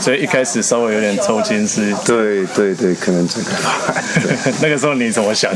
[0.00, 1.94] 所以一开始稍微有点抽筋是？
[2.04, 3.50] 对对对，可能这个。
[4.60, 5.50] 那个时候你怎么想？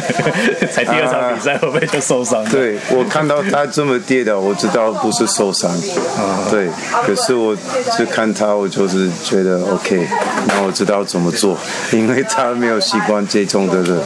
[0.72, 2.44] 才第二场比赛会不会就受伤？
[2.50, 5.70] 对我看到他这么跌倒，我知道不是受伤。
[5.70, 6.68] 啊对，
[7.04, 7.54] 可是我
[7.98, 10.06] 就看他，我就是觉得 OK，
[10.46, 11.56] 那我知道怎么做，
[11.92, 13.98] 因为他没有习惯这种的人。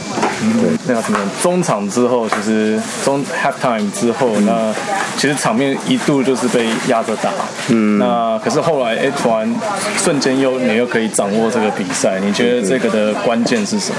[0.61, 4.73] 对，那什么中场之后，其实中 half time 之后，那
[5.17, 7.31] 其实场面一度就是被压着打。
[7.69, 7.97] 嗯。
[7.97, 9.53] 那可是后来哎，突然
[9.97, 13.97] 瞬间又你又可以掌握这个比赛，你觉得这个的关键是什么？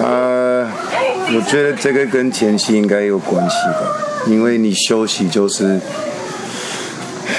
[0.00, 0.66] 呃，
[1.34, 5.78] 我觉得这个跟前期应该有关系吧，因为你休息就是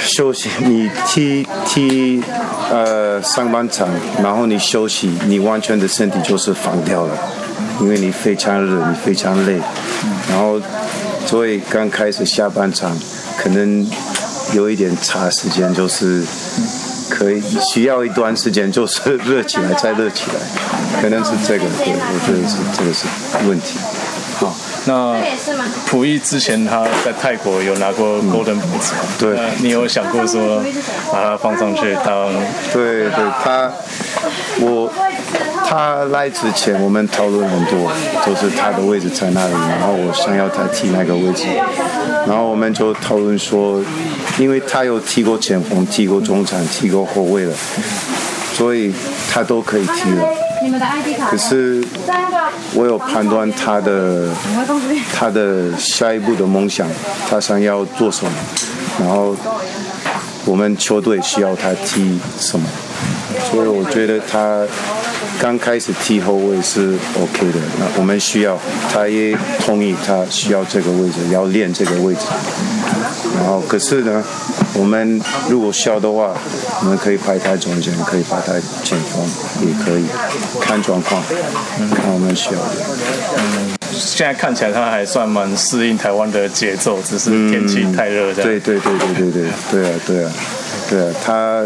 [0.03, 2.23] 休息，你踢踢
[2.69, 3.87] 呃上半场，
[4.21, 7.17] 然后你休息，你完全的身体就是放掉了，
[7.81, 9.59] 因为你非常热，你非常累，
[10.29, 10.61] 然后
[11.25, 12.97] 所以刚开始下半场
[13.37, 13.87] 可能
[14.53, 16.23] 有一点差时间，就是。
[17.09, 20.39] 可以需要一段时间，就是热起来再热起来，
[20.99, 23.05] 可能是这个，对，我觉得是这个是
[23.47, 23.77] 问题。
[24.39, 24.55] 好，
[24.85, 25.21] 那
[25.85, 30.63] 溥仪之前他在泰国有拿过 Golden Boot，对，你有想过说
[31.11, 32.33] 把它放上去当？
[32.71, 33.71] 对对，他
[34.59, 34.91] 我
[35.65, 37.91] 他来之前我们讨论很多，
[38.25, 41.45] 就是他的位置在哪里，然后我想要他踢那个位置，
[42.27, 43.81] 然后我们就讨论说。
[44.39, 47.53] 因为他有踢过前锋、踢过中场、踢过后卫了，
[48.55, 48.91] 所以
[49.29, 50.27] 他都可以踢了。
[51.29, 51.85] 可是
[52.73, 54.29] 我有判断他的
[55.13, 56.87] 他的下一步的梦想，
[57.29, 58.31] 他想要做什么，
[58.99, 59.35] 然后
[60.45, 62.65] 我们球队需要他踢什么，
[63.49, 64.65] 所以我觉得他
[65.39, 67.59] 刚开始踢后卫是 OK 的。
[67.79, 68.57] 那我们需要，
[68.91, 69.35] 他也
[69.65, 72.21] 同意他需要这个位置，要练这个位置。
[73.35, 74.23] 然后，可是呢，
[74.73, 76.33] 我们如果需要的话，
[76.81, 79.25] 我们可以排在中间，可以把他前锋，
[79.67, 80.05] 也可以
[80.61, 81.21] 看状况，
[81.95, 82.69] 看我们需要的。
[83.37, 88.33] 嗯，现在看起来他还算蛮适应台湾的节奏，只是天气太热。
[88.35, 90.31] 对对对对对对对啊对啊
[90.89, 91.63] 对啊，他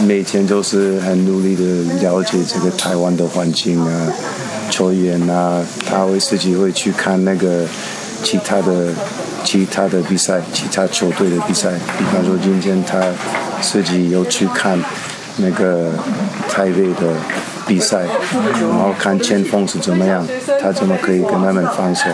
[0.00, 1.64] 每天都是很努力的
[2.00, 4.12] 了解这个台湾的环境啊，
[4.70, 7.64] 球员啊，他会自己会去看那个
[8.22, 8.92] 其他的。
[9.46, 13.00] 其他的比赛，其他球队的比赛，比方说今天他
[13.62, 14.76] 自己有去看
[15.38, 15.90] 那个
[16.48, 17.14] 台北的
[17.66, 18.04] 比赛，
[18.60, 20.26] 然后看前锋是怎么样，
[20.60, 22.04] 他怎么可以跟他们防守，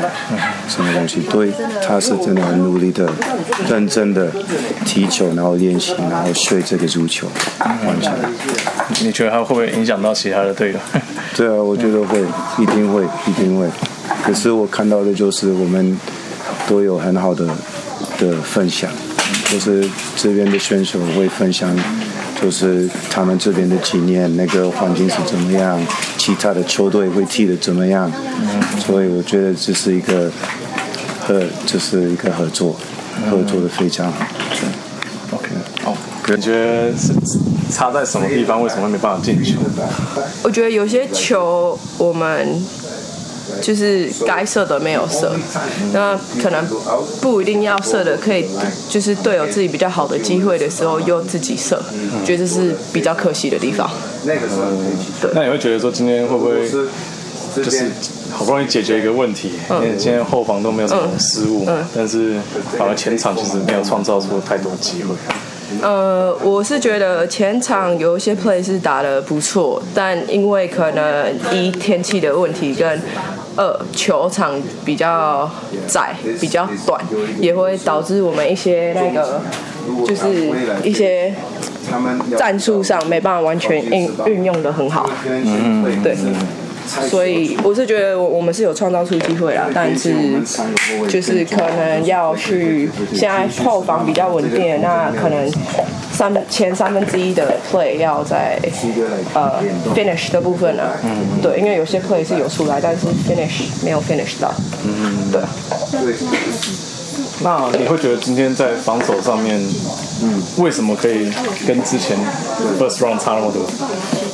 [0.68, 1.20] 什么东西？
[1.30, 1.52] 对，
[1.86, 3.08] 他是真的很努力的、
[3.68, 4.30] 认真的
[4.84, 7.26] 踢球，然后练习，然后学这个足球，
[7.58, 8.12] 完全。
[9.00, 10.78] 你觉得他会不会影响到其他的队友？
[11.36, 12.20] 对啊，我觉得会，
[12.58, 13.66] 一定会，一定会。
[14.24, 15.96] 可是我看到的就是我们。
[16.68, 17.46] 都有很好的
[18.18, 18.88] 的分享，
[19.50, 21.68] 就是这边的选手会分享，
[22.42, 25.80] 就是他们这边的经验，那个环境是怎么样，
[26.18, 28.10] 其他的球队会踢的怎么样，
[28.80, 30.28] 所以我觉得这是一个
[31.20, 32.74] 合，就是一个合作，
[33.30, 34.26] 合作的非常好。
[35.30, 35.48] OK，
[35.84, 37.14] 好，感觉是
[37.70, 38.60] 差在什么地方？
[38.60, 39.60] 为什么没办法进球？
[40.42, 42.60] 我觉得有些球我们。
[43.60, 45.34] 就是该射的没有射，
[45.92, 46.64] 那可能
[47.20, 48.46] 不一定要射的，可以
[48.88, 51.82] 就是队友自己比较好的机会的时候又自己射，
[52.24, 53.90] 觉得这是比较可惜的地方。
[55.34, 56.70] 那你会觉得说今天会不会
[57.54, 57.90] 就是
[58.30, 62.36] 好不容易解决一个问题，因为今天后防都没有什么失误，但是
[62.78, 65.14] 反而前场其实没有创造出太多机会。
[65.80, 73.00] 呃，我是觉得前场有一些 play 是打的不错，但因为可能一天气的问题跟
[73.56, 75.48] 二球场比较
[75.86, 77.00] 窄、比较短，
[77.38, 79.40] 也会导致我们一些那个
[80.06, 80.50] 就是
[80.82, 81.34] 一些
[82.36, 85.08] 战术上没办法完全运运用的很好。
[85.26, 86.16] 嗯，对。
[86.86, 90.14] 所以我是觉得我我们是有创造出机会啦，但是
[91.08, 95.50] 就是可能要去现在后防比较稳定，那可能
[96.12, 98.58] 三前三分之一的 play 要在
[99.34, 99.62] 呃
[99.94, 100.82] finish 的部分呢，
[101.42, 104.52] 对，因为有些 play 是有出来，但是 finish 没有 finish 到，
[104.84, 105.30] 嗯。
[105.32, 105.40] 对。
[107.42, 109.60] 那你会觉得今天在防守上面，
[110.22, 111.30] 嗯，为什么可以
[111.66, 112.16] 跟之前
[112.78, 113.62] first round 差那么多？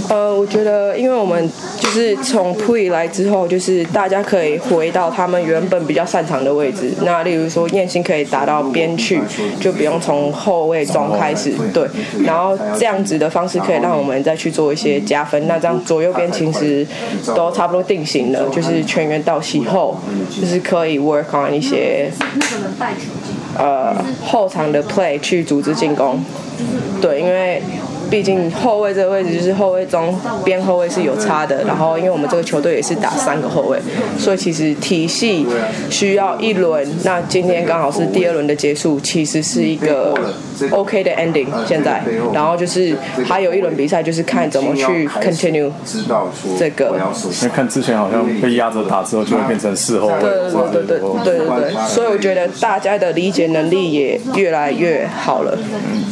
[0.09, 6.93] 呃，我觉得，因为我们就是从 pre 来之后，就是大家可以回到他们原本比较擅长的位置。
[7.03, 9.21] 那例如说，燕兴可以打到边去，
[9.61, 11.87] 就不用从后卫中开始，对。
[12.25, 15.47] 然后这样子的方式可以让我们再去做一些加分。
[15.47, 16.87] 那这样左右边其实
[17.35, 19.99] 都差不多定型了，就是全员到齐后，
[20.41, 22.11] 就是可以 work on 一些
[23.59, 23.95] 呃
[24.25, 26.25] 后场的 play 去组织进攻。
[27.03, 27.63] 对，因为。
[28.11, 33.79] 毕竟后卫这个位置就是后卫中边后卫是有差的，然后因为我们这个球队也是打三个后卫，
[34.19, 35.47] 所以其实体系
[35.91, 36.87] 需要一轮。
[37.05, 40.15] 那今天刚好是第二轮的结束，其实是一个
[40.71, 42.03] OK 的 ending 现在，
[42.33, 42.97] 然后就是
[43.27, 46.97] 还有一轮比赛，就是看怎么去 continue 知道说这个，
[47.43, 55.57] 因为看之前好像被压着打之后就会变成事后，对对对对对对对，所以我觉得大家的理解能力也越来越好了，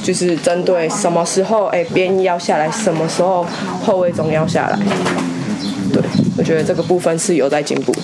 [0.02, 3.46] 就是针对什么时候哎边要下来，什么时候
[3.82, 4.78] 后卫中要下来，
[5.92, 6.02] 对
[6.38, 7.92] 我觉得这个部分是有在进步。
[7.92, 8.00] 的。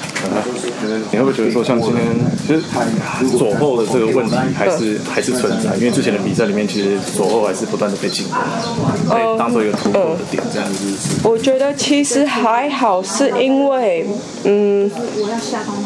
[1.10, 2.02] 你会不会觉得说，像今天
[2.46, 5.74] 其实左后的这个问题还是还是存在？
[5.76, 11.20] 因为之前的比赛里面，其实左后还是不断的被进攻，被当做一个突破的点这样子。
[11.22, 14.06] 我觉得其实还好，是因为
[14.44, 14.90] 嗯，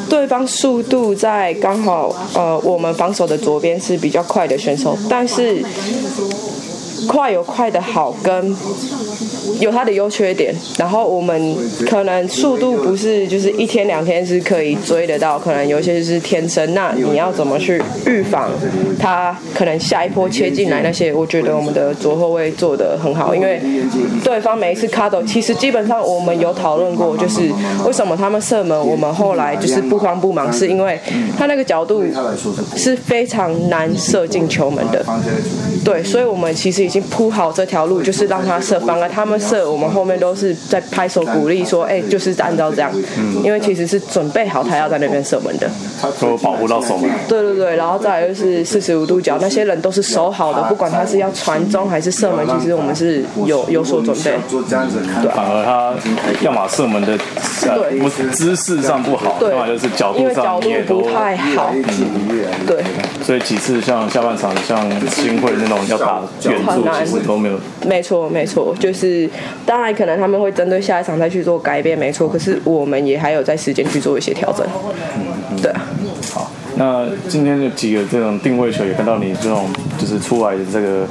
[0.08, 5.64] 对方速度在刚好呃，我们防守的左边是比较快的选手，但是。
[7.08, 8.56] 快有快的好，跟
[9.60, 10.54] 有它的优缺点。
[10.78, 16.74] 然后我们可能速度不是就是一天两天是可以追得到，可能有些是天生。
[16.74, 18.50] 那你要怎么去预防
[18.98, 21.12] 他可能下一波切进来那些？
[21.12, 23.60] 我觉得我们的左后卫做的很好，因为
[24.22, 27.50] 对方每一次卡斗，其实基本上我们有讨论过，就是
[27.84, 30.98] 为什么他们射门，我们后来就是不慌不忙，是因为
[31.38, 32.02] 他那个角度
[32.76, 35.04] 是非常难射进球门的。
[35.84, 42.90] 对，所以我们其实已经铺好这条路，就是让他射，反而他们射，我们后面都是在拍手鼓励，说，哎，就是按照这样，
[43.42, 45.68] 因为其实是准备好他要在那边射门的，
[46.20, 47.10] 都保护到守门。
[47.26, 54.32] 对对对，然后再来就是四十五度角，那些人都是守好的，不管他是要传中还是射门，其实我们是有有所准备。
[54.50, 55.92] 对，反而他
[56.42, 57.18] 要么射门的
[57.62, 61.72] 对姿势上不好，要么就是角度上也不太好。
[62.66, 62.84] 对，
[63.22, 64.78] 所以几次像下半场像
[65.08, 65.76] 新会那种。
[65.86, 69.28] 要打远没有，没错没错，就是
[69.64, 72.28] 当然可能他们会针对下一场再去做改变，没错。
[72.28, 74.66] 可是我们也还有在时间去做一些调整，
[75.50, 75.86] 嗯，对啊。
[76.32, 79.66] 好，那今天的几个这种定位球也看到你这种
[79.98, 81.06] 就是出来的这个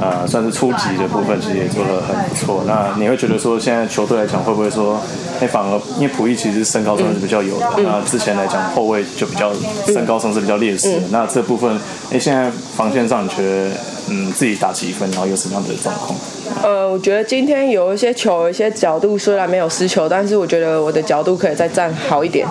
[0.00, 2.64] 呃算是初级的部分，其实也做得很不错。
[2.66, 5.00] 那你会觉得说现在球队来讲会不会说，
[5.40, 9.52] 哎反而因为普一其实身高上是比较有的，那之前来讲后卫就比较
[9.86, 11.00] 身高上是比较劣势。
[11.10, 11.78] 那这部分
[12.12, 13.70] 哎现在防线上你觉得？
[14.10, 16.18] 嗯，自己打几分，然后有什么样的状况？
[16.62, 22.48] 呃，我觉得今天有一些球，有一些角度虽然没有失球，但是我觉得我的角度可以再站好一点，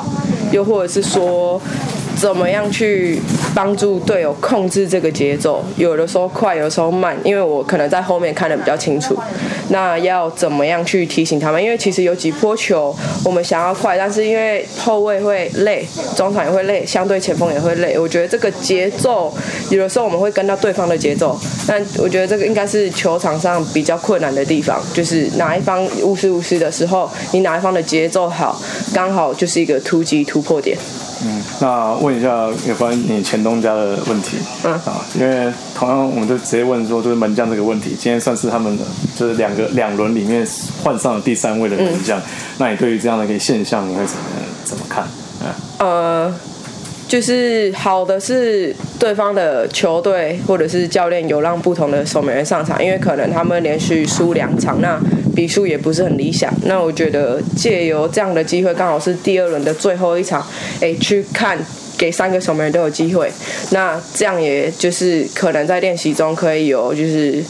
[0.52, 1.60] 又或者是说。
[2.20, 3.22] 怎么样去
[3.54, 5.64] 帮助队友控制这个节奏？
[5.78, 9.16] 有的时候快，有的时候慢，因为我可能在后面看得比较清楚。
[9.70, 11.64] 那要怎么样去提醒他们？
[11.64, 18.00] 因为其实有几波球我们想要快，但是因为后卫会累，中场也会累，相对前锋也会累。
[18.00, 19.32] 我觉得这个节奏
[19.70, 28.60] 有的时候我们会跟到对方的节奏，但我觉得这个应该是球场上比较困难的地方，就是哪一方无时无时的时候，你哪一方的节奏好，
[28.94, 30.76] 刚好就是一个突击突破点。
[31.24, 34.38] 嗯，那问一下有关你前东家的问题。
[34.64, 38.84] 嗯啊，因为同样我们就直接问说，就是门将这个问题，今天算是他们的
[39.16, 40.48] 就是两个两轮里面
[40.84, 42.22] 换上了第三位的门将。
[42.58, 44.24] 那你对于这样的一个现象，你会怎么
[44.64, 45.08] 怎么看？
[45.80, 46.34] 呃，
[47.08, 55.00] 就是好的是对方的球队或者是教练有让不同的守门员上场，因为可能他们连续输两场，那
[55.36, 56.52] 比数也不是很理想。
[56.66, 60.46] 那我觉得借由这样的机会，刚好是第二轮的最后一场，
[60.82, 61.58] 哎，去看
[61.98, 63.32] 给三个守门员都有机会，
[63.72, 67.44] 那这样也就是可能在练习中可以有就是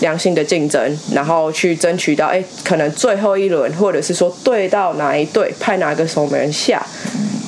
[0.00, 6.84] 良性的竞争，然后去争取到哎，可能最后一轮或者是说对到哪一队派哪个守门人下。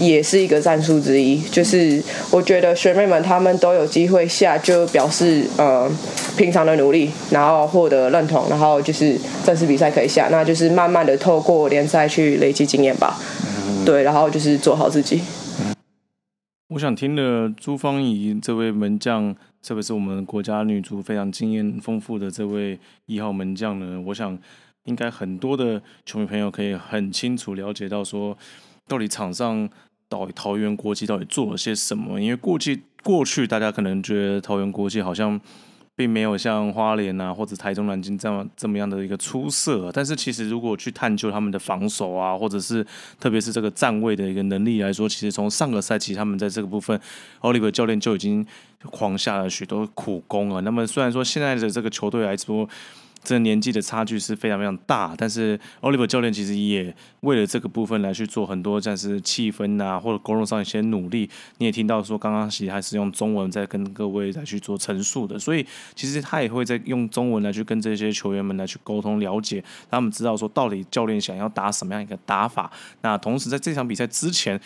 [0.00, 5.88] 也是一个战术之一，就是我觉得学妹们她们都有机会下，就表示呃
[6.36, 13.16] 平常的努力，然后获得认同，然后就是正式比赛可以下，那就是慢慢的透过联赛去累积经验吧。
[13.86, 15.20] 对，然后就是做好自己。
[16.70, 24.38] 我想听了朱芳怡这位门将，特别是我们国家女足非常经验丰富的这位一号门将呢，我想
[24.84, 28.36] 应该很多的球迷朋友可以很清楚了解到说，
[28.86, 29.70] 到底场上。
[30.08, 32.20] 到底桃园国际到底做了些什么？
[32.20, 35.40] 因为过去过去大家可能觉得桃园国际好像
[35.94, 42.84] 并没有像花莲啊或者台中南京这样这么样的一个出色，但是其实如果去探究他们的防守啊，或者是
[43.20, 46.98] 特别是这个站位的一个能力来说，其实从上个赛季他们在这个部分，
[47.40, 48.44] 奥利维教练就已经
[48.86, 50.60] 狂下了许多苦功啊。
[50.60, 52.68] 那么虽然说现在的这个球队来说，
[53.24, 61.30] 这年纪的差距是非常非常大，但是 Oliver 教练其实也为了这个部分来去做很多，像是气氛啊，或者沟通上一些努力。
[61.58, 65.64] 你也听到说，刚刚其实还是用中文在跟各位来去做陈述的，所以
[65.94, 72.70] 其实他也会在用中文来去跟这些球员们来去沟通了解，他们知道说到底教练想要打什么样一个打法。
[73.02, 74.60] 那同时在这场比赛之前。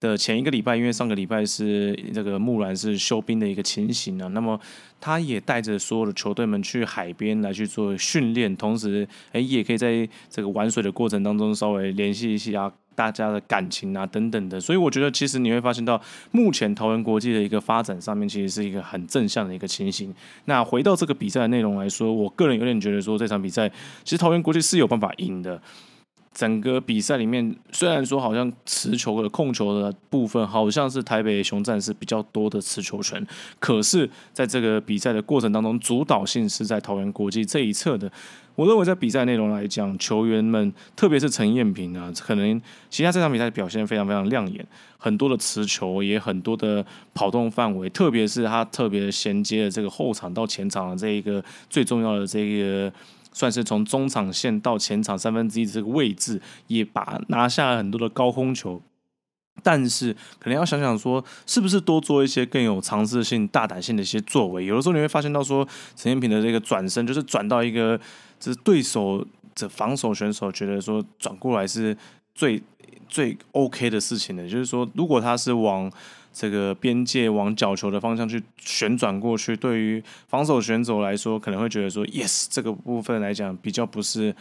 [0.00, 4.60] 的前一个礼拜，因为上个礼拜是这个木兰是休兵的一个情形啊，那么
[5.00, 20.14] 他也带着所有的球队们去海边来去做训练，同时哎也可以在这个玩水的过程当中稍微联系一下大家的感情啊等等的，所以我觉得其实你会发现到目前桃园国际的一个发展上面，其实是一个很正向的一个情形。
[20.46, 23.68] 那回到这个比赛的内容来说，我个人有点觉得说这场比赛
[24.02, 25.60] 其实桃园国际是有办法赢的。
[26.36, 33.26] 整个比赛里面，虽然说好像持球的控球的部分好像是台北熊战士比较多的持球权，
[33.58, 38.12] 可是在这个比赛的过程当中，主导性是在桃园国际这一侧的。
[38.54, 42.60] 我认为在比赛内容来讲，球员们特别是陈彦平啊，可能
[42.90, 44.66] 其他这场比赛表现非常非常亮眼，
[44.98, 46.84] 很多的持球也很多的
[47.14, 52.92] 跑动范围，特别是他特别衔接的这个后场到前场的这一个最重要的这个。
[53.36, 58.80] 算是从中场线到前场三分之一这个位置，也把拿下了很多的高空球，
[59.62, 64.64] 但是可能要想想说，是不是多做一些更有尝试性、大胆性的一些作为？
[64.64, 65.62] 有的时候你会发现到说，
[65.94, 68.00] 陈建平的这个转身，就是转到一个，
[68.40, 69.22] 就是对手
[69.54, 71.94] 的防守选手觉得说转过来是
[72.34, 72.62] 最
[73.06, 75.92] 最 OK 的事情的，就是说，如果他是往。
[76.38, 84.36] 这个边界往角球的方向去旋转过去，对于防守选手来说，可能会觉得说，yes，这个部分来讲比较不是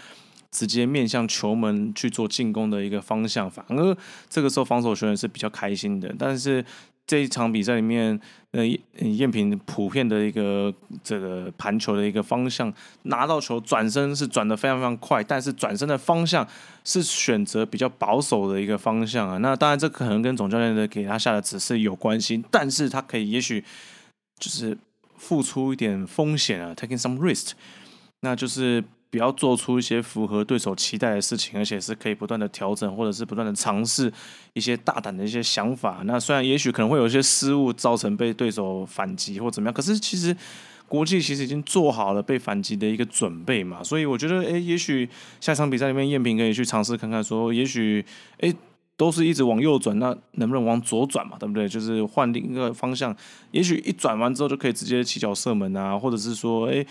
[0.51, 6.65] 直接面向球门去做进攻的一个方向，反而这个时候防守球员是比较开心的，但是。
[7.07, 8.19] 这一场比赛里面，
[8.51, 8.65] 呃，
[9.01, 16.47] 燕平普遍的一个这个盘球的一个方向，拿到球转身是转的非常非常快，但是转身的方向
[16.83, 19.37] 是选择比较保守的一个方向啊。
[19.37, 23.63] 那当然，这可能跟总教练的给他下的指示有关系，但是他可以也许
[24.39, 24.77] 就是
[25.15, 27.51] 付出一点风险啊，taking some risk，
[28.21, 28.83] 那就是。
[29.09, 34.11] 不要做出一些符合对手期待的事情，而且是可以不断的调整，或者是不断的尝试
[34.53, 36.01] 一些大胆的一些想法。
[36.03, 40.35] 那虽然也许可能会有一些失误，造成被对手反击或怎么样，可是其实
[40.87, 43.81] 国际其实已经做好了被反击的一个准备嘛。
[43.81, 45.07] 所以我觉得，哎，也许
[45.39, 48.03] 下场比赛里面，燕平可以去尝试看看，说也许，
[48.39, 48.53] 哎，
[48.97, 51.37] 都是一直往右转，那能不能往左转嘛？
[51.39, 51.69] 对不对？
[51.69, 53.15] 就是换另一个方向，
[53.51, 56.85] 也许一转完之后就可以直接起脚射门啊，或者是说，哎。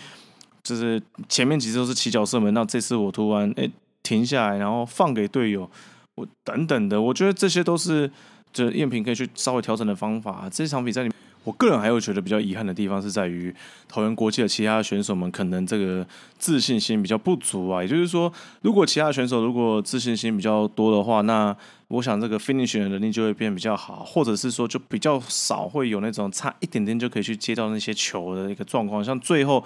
[0.65, 0.99] 就是
[1.29, 3.69] 前面几次都是起脚射门，那这次我突然哎
[4.01, 5.69] 停下来，然后放给队友，
[6.15, 8.09] 我等等的，我觉得这些都是
[8.51, 10.49] 就燕平可以去稍微调整的方法。
[10.51, 13.53] 这场比赛里面，我个人还有觉得比较遗憾的地方是在于
[13.87, 16.03] 桃园国际的其他选手们可能这个
[16.39, 17.83] 自信心比较不足啊。
[17.83, 21.55] 也就是说，如果其他选手如果自信心比较多的话，那
[21.89, 29.63] 我想这个 finish 的能力就会变比较好，或者是说就比较少会有那种差一点点就可以去接到那些球的一个状况，像最后。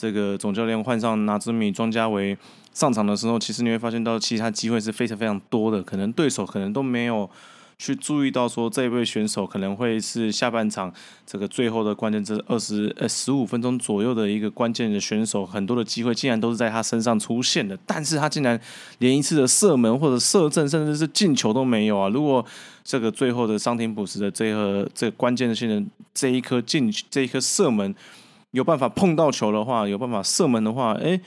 [0.00, 2.38] 这个总教练换上拿兹米庄家为
[2.72, 7.28] 上场的时候，其实你会发现到其他机会是非常非常多的，可能对手可能都没有
[7.76, 10.92] 去注意到说这一位选手可能会是下半场
[11.26, 18.60] 这个最后的关键，这二十呃十五分钟左右的一个关键的选手，很多的机会竟然都是在他身上出现的，但是他竟然
[18.98, 22.08] 连一次的射门或者射正，甚至是进球都没有啊！
[22.08, 22.46] 如果
[22.84, 27.92] 这个最后的伤停补时的这个这个关键性的这一颗进这一颗射门
[28.50, 31.20] 有办法碰到球的话，有办法射门的话，哎。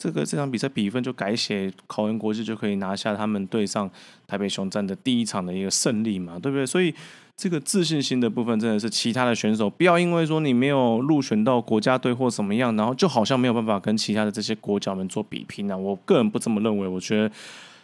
[0.00, 3.90] 这个这场比赛比分就改写，考研国际就可以拿下他们对上
[4.28, 6.64] 台北雄战的第一场的一个胜利嘛，对不对？
[6.64, 6.94] 所以
[7.36, 15.76] 这个自信心的部分真的是其他的选手不要因为说你没有入选到国家队或怎么样，然后就好像没有办法跟其他的这些国脚们做比拼啊。
[15.76, 17.28] 我个人不这么认为，我觉得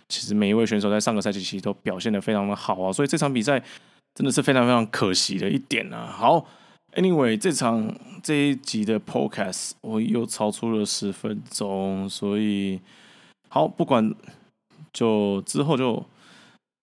[0.08, 3.60] 其实每一位选手在上个赛季其实都表现的非常的好啊，所以这场比赛
[4.14, 6.06] 真的是非常非常可惜的一点啊。
[6.16, 6.46] 好。
[6.96, 7.92] Anyway，这场
[8.22, 12.80] 这一集的 Podcast 我又超出了十分钟，所以
[13.48, 14.14] 好不管
[14.92, 16.06] 就之后就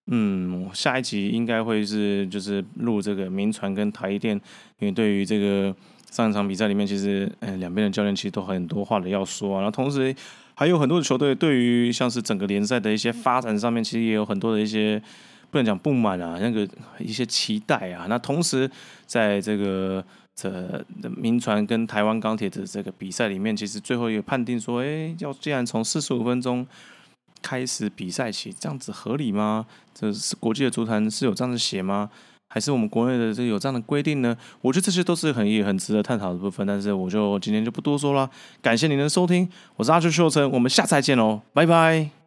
[0.08, 4.36] 嗯，下一集应该会是就是录这个民传跟台电，
[4.80, 5.74] 因为对于这个
[6.10, 10.14] 上一场比赛里面，其实嗯两边的教练其实都很多话的要说啊，然后同时
[10.56, 15.02] 还有很多的球队对于像是整个联赛的一些发展上面，其实也有很多的一些。
[15.52, 16.68] 不能讲不满啊，那个
[16.98, 18.06] 一些期待啊。
[18.10, 18.70] 那同时，
[19.06, 20.04] 在这个
[20.34, 20.84] 这
[21.18, 26.66] 民传跟台湾钢铁的这个比赛里面，其实最后也判定说，哎，要既然从四十五分钟
[27.42, 29.66] 开始比赛起，这样子合理吗？
[29.94, 32.10] 这是国际的足坛是有这样的写吗？
[32.54, 34.36] 还是我们国内的这有这样的规定呢？
[34.62, 36.68] 我觉得这些都是很也很值得探讨的部分。
[36.68, 38.30] 但是我就今天就不多说了。
[38.62, 42.21] 感谢您的收听，我是阿秋秀成，我们下次再见喽，拜拜。